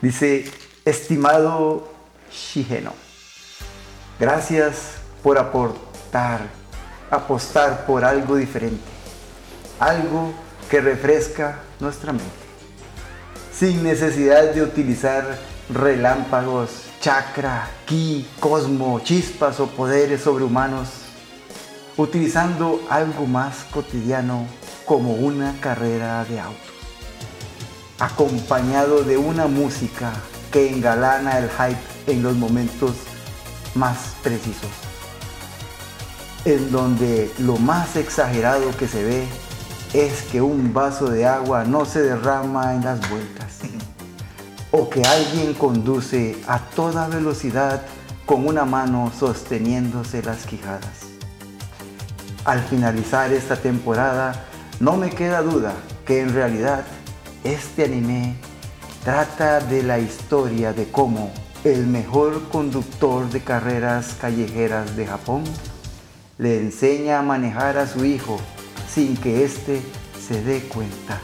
[0.00, 0.44] Dice,
[0.84, 1.88] estimado
[2.32, 2.92] Shigeno,
[4.18, 6.40] gracias por aportar,
[7.12, 8.82] apostar por algo diferente,
[9.78, 10.34] algo
[10.68, 12.26] que refresca nuestra mente,
[13.56, 15.38] sin necesidad de utilizar
[15.70, 21.03] relámpagos, chakra, ki, cosmo, chispas o poderes sobrehumanos,
[21.96, 24.46] utilizando algo más cotidiano
[24.84, 26.74] como una carrera de autos
[27.98, 30.12] acompañado de una música
[30.50, 32.96] que engalana el hype en los momentos
[33.74, 34.70] más precisos,
[36.44, 39.26] en donde lo más exagerado que se ve
[39.92, 43.58] es que un vaso de agua no se derrama en las vueltas,
[44.70, 47.82] o que alguien conduce a toda velocidad
[48.26, 51.03] con una mano sosteniéndose las quijadas.
[52.44, 54.44] Al finalizar esta temporada,
[54.78, 55.72] no me queda duda
[56.04, 56.84] que en realidad
[57.42, 58.36] este anime
[59.02, 61.32] trata de la historia de cómo
[61.64, 65.44] el mejor conductor de carreras callejeras de Japón
[66.36, 68.38] le enseña a manejar a su hijo
[68.92, 69.80] sin que éste
[70.20, 71.20] se dé cuenta.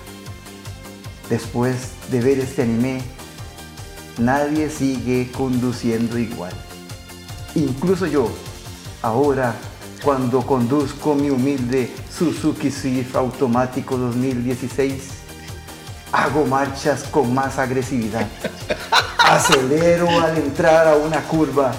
[1.28, 3.02] Después de ver este anime,
[4.16, 6.54] nadie sigue conduciendo igual.
[7.54, 8.30] Incluso yo,
[9.02, 9.54] ahora
[10.02, 15.10] cuando conduzco mi humilde Suzuki Swift automático 2016,
[16.12, 18.26] hago marchas con más agresividad.
[19.18, 21.72] Acelero al entrar a una curva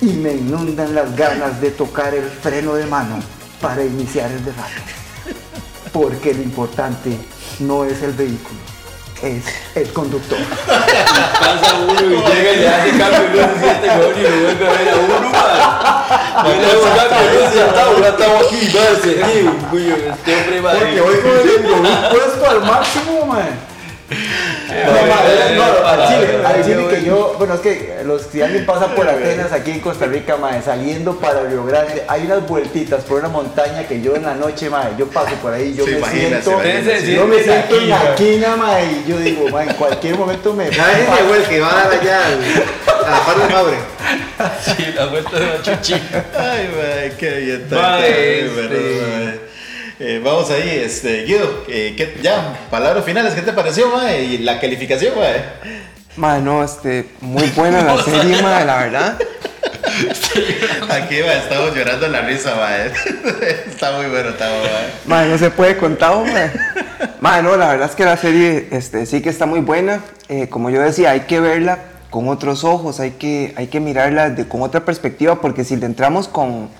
[0.00, 3.18] y me inundan las ganas de tocar el freno de mano
[3.60, 4.82] para iniciar el derrape.
[5.92, 7.18] Porque lo importante
[7.58, 8.60] no es el vehículo,
[9.22, 9.44] es
[9.74, 10.38] el conductor.
[10.66, 14.68] Pasa uno y llega y le hace cambio de luz y cabrón y lo vuelve
[14.68, 15.27] a ver a uno,
[16.48, 16.56] man.
[16.56, 19.96] Y le hago cambio de luz y ya está, ya estamos aquí, va, seguido, cuyo,
[19.96, 23.68] este hombre va Porque voy con el Eurobeat puesto al máximo, man.
[24.68, 26.88] No, al para- chile, al chile bueno.
[26.90, 30.36] que yo, bueno, es que los, si alguien pasa por Atenas aquí en Costa Rica,
[30.36, 34.34] ma, saliendo para Río Grande, hay unas vueltitas por una montaña que yo en la
[34.34, 37.14] noche, ma, yo paso por ahí, yo Se me siento, se sí.
[37.14, 40.70] yo me siento en la quina, ma, y yo digo, ma, en cualquier momento me
[40.70, 43.76] Ya déjenme, güey, que va a dar allá al- a la par de Maure.
[44.64, 45.94] Sí, la vuelta de Machuchi.
[45.94, 47.66] Ay, mae, qué bien.
[47.70, 49.40] Mae,
[50.00, 54.22] Eh, vamos ahí, este, Guido, eh, ¿qué- ya, palabras finales, ¿qué te pareció, mae?
[54.24, 55.42] Y la calificación, mae.
[56.16, 59.18] Mae, no, este, muy buena la serie, mae, la verdad.
[60.90, 62.86] Aquí, mae, estamos llorando en la risa, mae.
[63.68, 64.68] Está muy bueno, está bueno.
[65.06, 66.50] Mae, no se puede contar, mae.
[67.20, 70.00] Mae, no, la verdad es que la serie este, sí que está muy buena.
[70.28, 71.78] Eh, como yo decía, hay que verla
[72.10, 75.86] con otros ojos, hay que, hay que mirarla de- con otra perspectiva, porque si le
[75.86, 76.70] entramos con...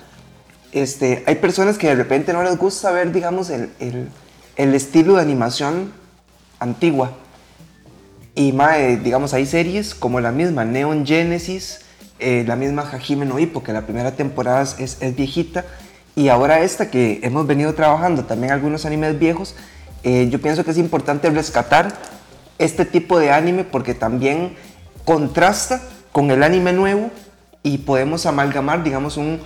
[0.73, 4.09] Este, hay personas que de repente no les gusta ver, digamos, el, el-
[4.57, 5.93] el estilo de animación
[6.59, 7.13] antigua.
[8.35, 11.81] Y mae, digamos, hay series como la misma Neon Genesis,
[12.19, 15.65] eh, la misma Hajime no Ippo, que la primera temporada es, es- viejita,
[16.17, 19.55] y ahora esta que hemos venido trabajando, también algunos animes viejos,
[20.03, 21.93] eh, yo pienso que es importante rescatar
[22.59, 24.57] este tipo de anime porque también
[25.05, 25.81] contrasta
[26.13, 27.11] con el anime nuevo
[27.63, 29.41] y podemos amalgamar, digamos, un,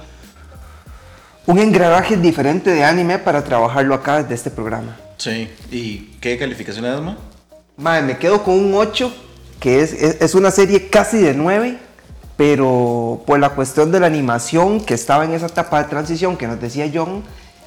[1.47, 4.97] un engranaje diferente de anime para trabajarlo acá desde este programa.
[5.17, 7.17] Sí, ¿y qué calificación le das, mae?
[7.77, 9.13] Madre, me quedo con un 8,
[9.59, 11.79] que es, es, es una serie casi de 9,
[12.37, 16.47] pero por la cuestión de la animación que estaba en esa etapa de transición que
[16.47, 17.23] nos decía John,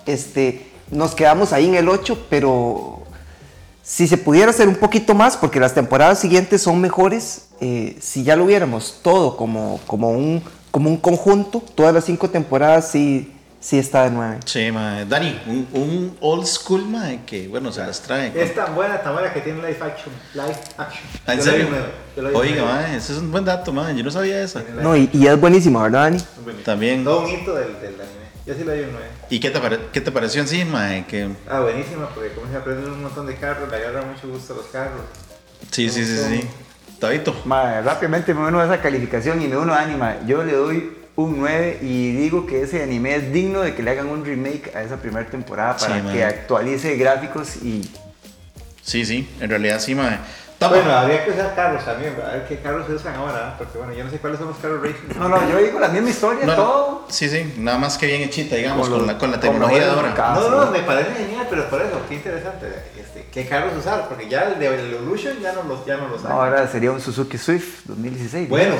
[0.06, 3.04] este, nos quedamos ahí en el 8, pero
[3.84, 8.24] si se pudiera hacer un poquito más, porque las temporadas siguientes son mejores, eh, si
[8.24, 13.35] ya lo hubiéramos todo como, como, un, como un conjunto, todas las cinco temporadas sí,
[13.60, 14.38] sí está de 9.
[14.46, 15.06] Sí, mae.
[15.06, 18.32] Dani, un, un old school, mae, que, bueno, se las trae.
[18.36, 20.14] Es tan buena, tan buena que tiene live action.
[20.34, 21.04] Live action.
[21.26, 21.68] Ah, ¿En serio?
[22.34, 23.96] Oiga, mae, ese es un buen dato, mae.
[23.96, 24.62] Yo no sabía eso.
[24.82, 26.18] No, y, y es buenísima, ¿verdad, Dani?
[26.64, 27.04] También.
[27.04, 28.26] Todo un hito del, del anime.
[28.46, 29.08] Yo sí le doy un 9.
[29.32, 31.06] ¿Y qué te, pare- qué te pareció en sí, mae?
[31.08, 31.30] Que...
[31.50, 34.58] Ah, buenísima, porque como se aprenden un montón de carros, le agarra mucho gusto a
[34.58, 35.02] los carros.
[35.72, 36.48] Sí, sí, sí, sí.
[37.00, 37.36] Tabito.
[37.46, 40.18] Mae, rápidamente me uno a esa calificación y me uno a anima.
[40.28, 43.92] Yo le doy un 9 y digo que ese anime es digno de que le
[43.92, 47.90] hagan un remake a esa primera temporada para Sí, que actualice gráficos y
[48.82, 50.18] Sí, sí, en realidad sí, mae.
[50.60, 50.76] Tapa.
[50.76, 52.14] Bueno, habría que usar carros también.
[52.24, 54.58] A ver qué carros se usan ahora, porque bueno, yo no sé cuáles son los
[54.58, 55.20] carros racing.
[55.20, 57.06] No, no, yo digo la misma historia, No, todo.
[57.10, 59.50] Sí, sí, nada más que bien hechita, digamos, Con con, los- la, con la con
[59.50, 60.14] tecnología de ahora.
[60.36, 62.68] No, no, me parece genial, pero por eso, qué interesante.
[63.36, 64.08] ¿Qué carros usar?
[64.08, 66.36] Porque ya el de Evolution ya no los, ya no los No, hay.
[66.36, 68.48] ahora sería un Suzuki Swift 2016.
[68.50, 68.56] ¿no?
[68.56, 68.76] Bueno,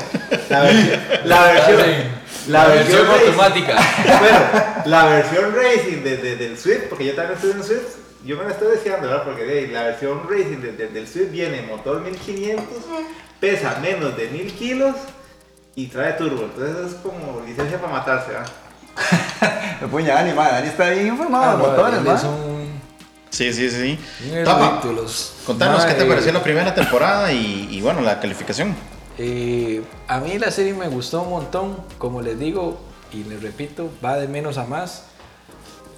[0.50, 1.78] la versión, la versión,
[2.48, 3.76] La versión automática.
[4.20, 4.40] Bueno,
[4.86, 7.96] la versión racing de, de- del Swift, porque yo también estoy en Swift,
[8.26, 9.24] yo me la estoy deseando, ¿verdad?
[9.26, 12.66] Porque de, la versión racing de- de- del Swift viene motor 1500,
[13.42, 14.96] pesa menos de 1000 kilos
[15.76, 16.44] y trae turbo.
[16.46, 18.48] Entonces es como licencia para matarse, ¿verdad?
[19.82, 22.55] Me puña Dani, Dani está bien informado Ah, de motores, un,
[23.36, 24.00] Sí, sí, sí.
[24.46, 24.82] Tapa,
[25.46, 28.74] contanos qué te pareció la primera temporada y, y, bueno, la calificación.
[29.18, 32.80] Eh, a mí la serie me gustó un montón, como les digo
[33.12, 35.08] y les repito, va de menos a más.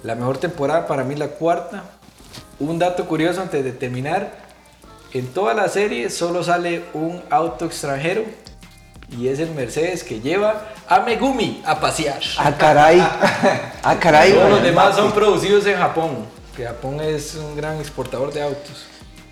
[0.02, 1.84] La mejor temporada para mí la cuarta.
[2.58, 4.32] Un dato curioso antes de terminar,
[5.12, 8.24] en toda la serie solo sale un auto extranjero
[9.16, 12.20] y es el Mercedes que lleva a Megumi a pasear.
[12.36, 12.98] Ah, caray.
[13.80, 14.32] Ah, caray.
[14.32, 16.26] Todos los demás son producidos en Japón,
[16.58, 18.86] que Japón es un gran exportador de autos.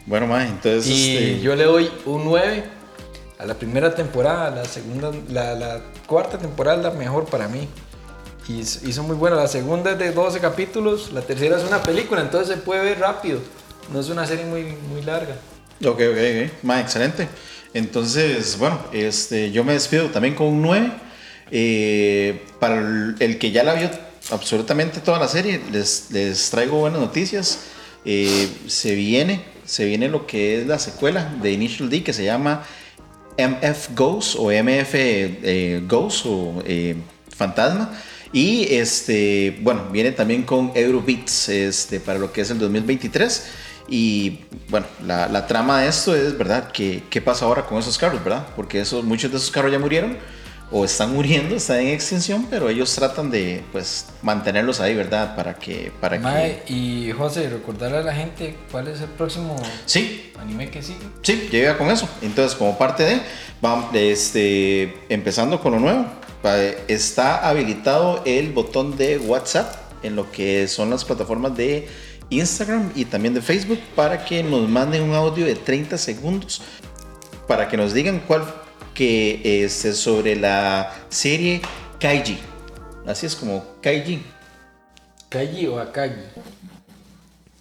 [0.07, 0.87] Bueno, mae, entonces.
[0.87, 2.63] Y este, yo le doy un 9
[3.41, 7.69] a la primera temporada, la segunda, la, la cuarta temporada es la mejor para mí.
[8.49, 9.35] Y hizo muy buena.
[9.35, 13.01] La segunda es de 12 capítulos, la tercera es una película, entonces se puede ver
[13.01, 13.41] rápido.
[13.93, 15.35] No es una serie muy, muy larga.
[15.85, 16.63] Ok, ok, ok.
[16.63, 17.27] Mae, excelente.
[17.75, 20.93] Entonces, bueno, este, yo me despido también con un 9.
[21.51, 23.91] Eh, para el, el que ya la vio
[24.31, 27.61] absolutamente toda la serie, les, les traigo buenas noticias.
[28.05, 32.25] Eh, se viene, se viene lo que es la secuela de Initial D que se
[32.25, 32.65] llama
[33.37, 36.97] MF Ghost o MF eh, Ghost o eh,
[37.37, 37.93] Fantasma.
[38.33, 43.47] Y este, bueno, viene también con Eurobeats este, para lo que es el 2023.
[43.89, 46.71] Y bueno, la, la trama de esto es, ¿verdad?
[46.73, 48.47] ¿Qué, ¿Qué pasa ahora con esos carros, verdad?
[48.57, 50.19] Porque esos, muchos de esos carros ya murieron
[50.71, 55.37] o están muriendo, están en extinción, pero ellos tratan de, pues, mantenerlos ahí, ¿verdad?
[55.37, 56.63] Para que, para que...
[56.73, 60.99] y José, recordarle a la gente cuál es el próximo Sí, anime que sigue.
[61.23, 62.09] Sí, llega con eso.
[62.21, 63.21] Entonces, como parte de,
[63.61, 66.07] vamos, este, empezando con lo nuevo,
[66.89, 71.89] está habilitado el botón de WhatsApp en lo que son las plataformas de
[72.31, 76.63] Instagram y también de Facebook para que nos manden un audio de 30 segundos
[77.47, 78.45] para que nos digan cuál
[78.97, 81.61] que es sobre la serie
[82.01, 82.39] Kaiji.
[83.07, 84.25] Así es como Kaiji.
[85.29, 86.23] Kaiji o Akagi.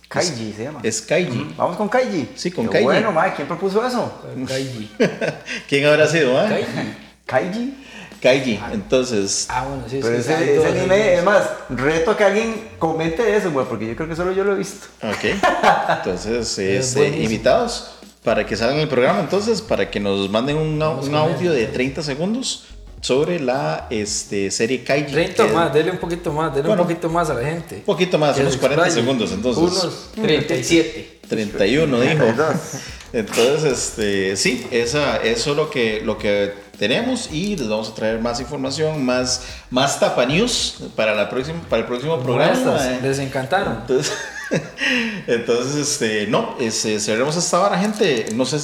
[0.08, 0.80] Kaiji se llama.
[0.82, 1.54] Es Kaiji.
[1.58, 2.30] Vamos con Kaiji.
[2.36, 2.86] Sí, con Qué Kaiji.
[2.86, 4.12] Bueno, mae, ¿quién propuso eso?
[4.48, 4.90] Kaiji.
[5.68, 6.40] ¿Quién habrá sido?
[6.40, 6.48] ah?
[6.48, 6.94] Kaiji.
[7.26, 7.74] Kaiji.
[8.22, 8.60] Kaiji.
[8.72, 12.70] Entonces, Ah, bueno, sí, Pero que ese, ese anime, es más, reto a que alguien
[12.80, 14.88] comente eso, güey, porque yo creo que solo yo lo he visto.
[15.04, 15.26] ok.
[15.98, 17.92] Entonces, Es este, invitados
[18.26, 21.68] para que salgan en el programa, entonces, para que nos manden un, un audio de
[21.68, 22.66] 30 segundos
[23.00, 25.12] sobre la este, serie Kaiji.
[25.14, 27.76] 30 que- más, dele un poquito más, dele Bueno, un poquito más a la gente.
[27.76, 29.02] Un poquito más, unos se 40 explaye.
[29.02, 29.64] segundos, entonces.
[29.64, 31.20] Unos 37.
[31.30, 32.14] 31 dijo.
[32.18, 32.56] 32.
[33.14, 37.96] Entonces, este, sí, esa, eso es lo que, lo que tenemos y les vamos a
[37.96, 42.52] traer más información, más, más tapa news para, la próxima, para el próximo programa.
[42.52, 43.00] estas, eh.
[43.02, 43.78] les encantaron.
[43.82, 44.12] Entonces,
[45.28, 48.28] entonces este, no, este, cerremos hasta ahora, gente.
[48.34, 48.60] No sé,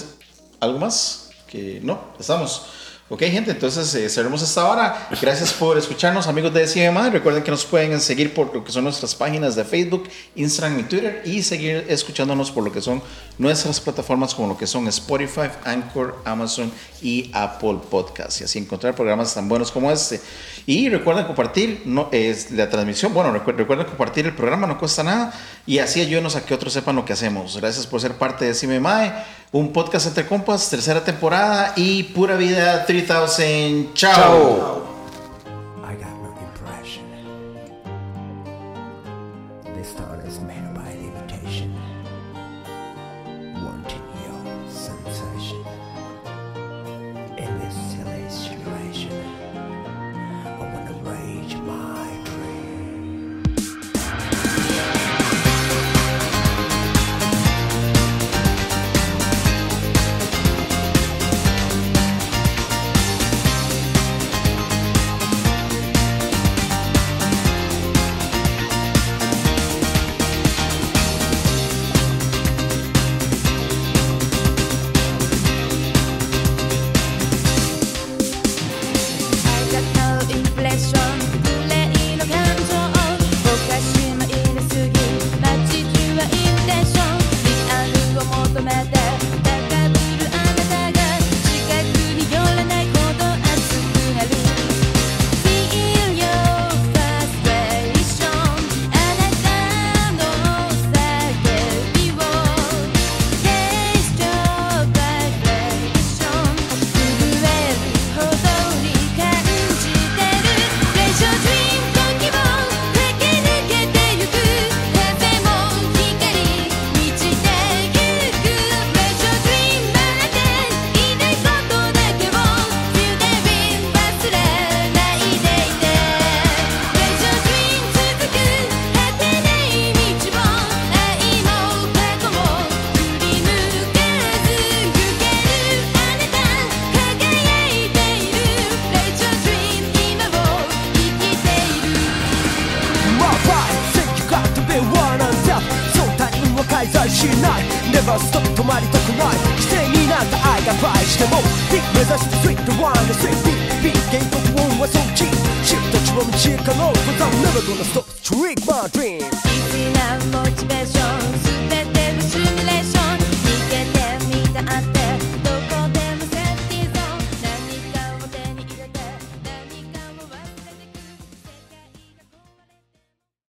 [0.60, 1.30] ¿algo más?
[1.48, 2.66] Que no, estamos.
[3.14, 5.10] Ok, gente, entonces eh, cerremos hasta ahora.
[5.22, 7.10] Gracias por escucharnos, amigos de CMA.
[7.10, 10.84] Recuerden que nos pueden seguir por lo que son nuestras páginas de Facebook, Instagram y
[10.84, 13.04] Twitter y seguir escuchándonos por lo que son
[13.38, 16.72] nuestras plataformas como lo que son Spotify, Anchor, Amazon
[17.02, 18.40] y Apple Podcasts.
[18.40, 20.22] Y así encontrar programas tan buenos como este.
[20.68, 23.14] Y recuerden compartir no, es la transmisión.
[23.14, 25.34] Bueno, recu- recuerden compartir el programa, no cuesta nada.
[25.66, 27.58] Y así ayúdenos a que otros sepan lo que hacemos.
[27.58, 29.12] Gracias por ser parte de Cime Mae,
[29.52, 33.92] un podcast entre compas, tercera temporada y pura vida 3000.
[33.94, 34.88] Chao.
[34.88, 34.91] I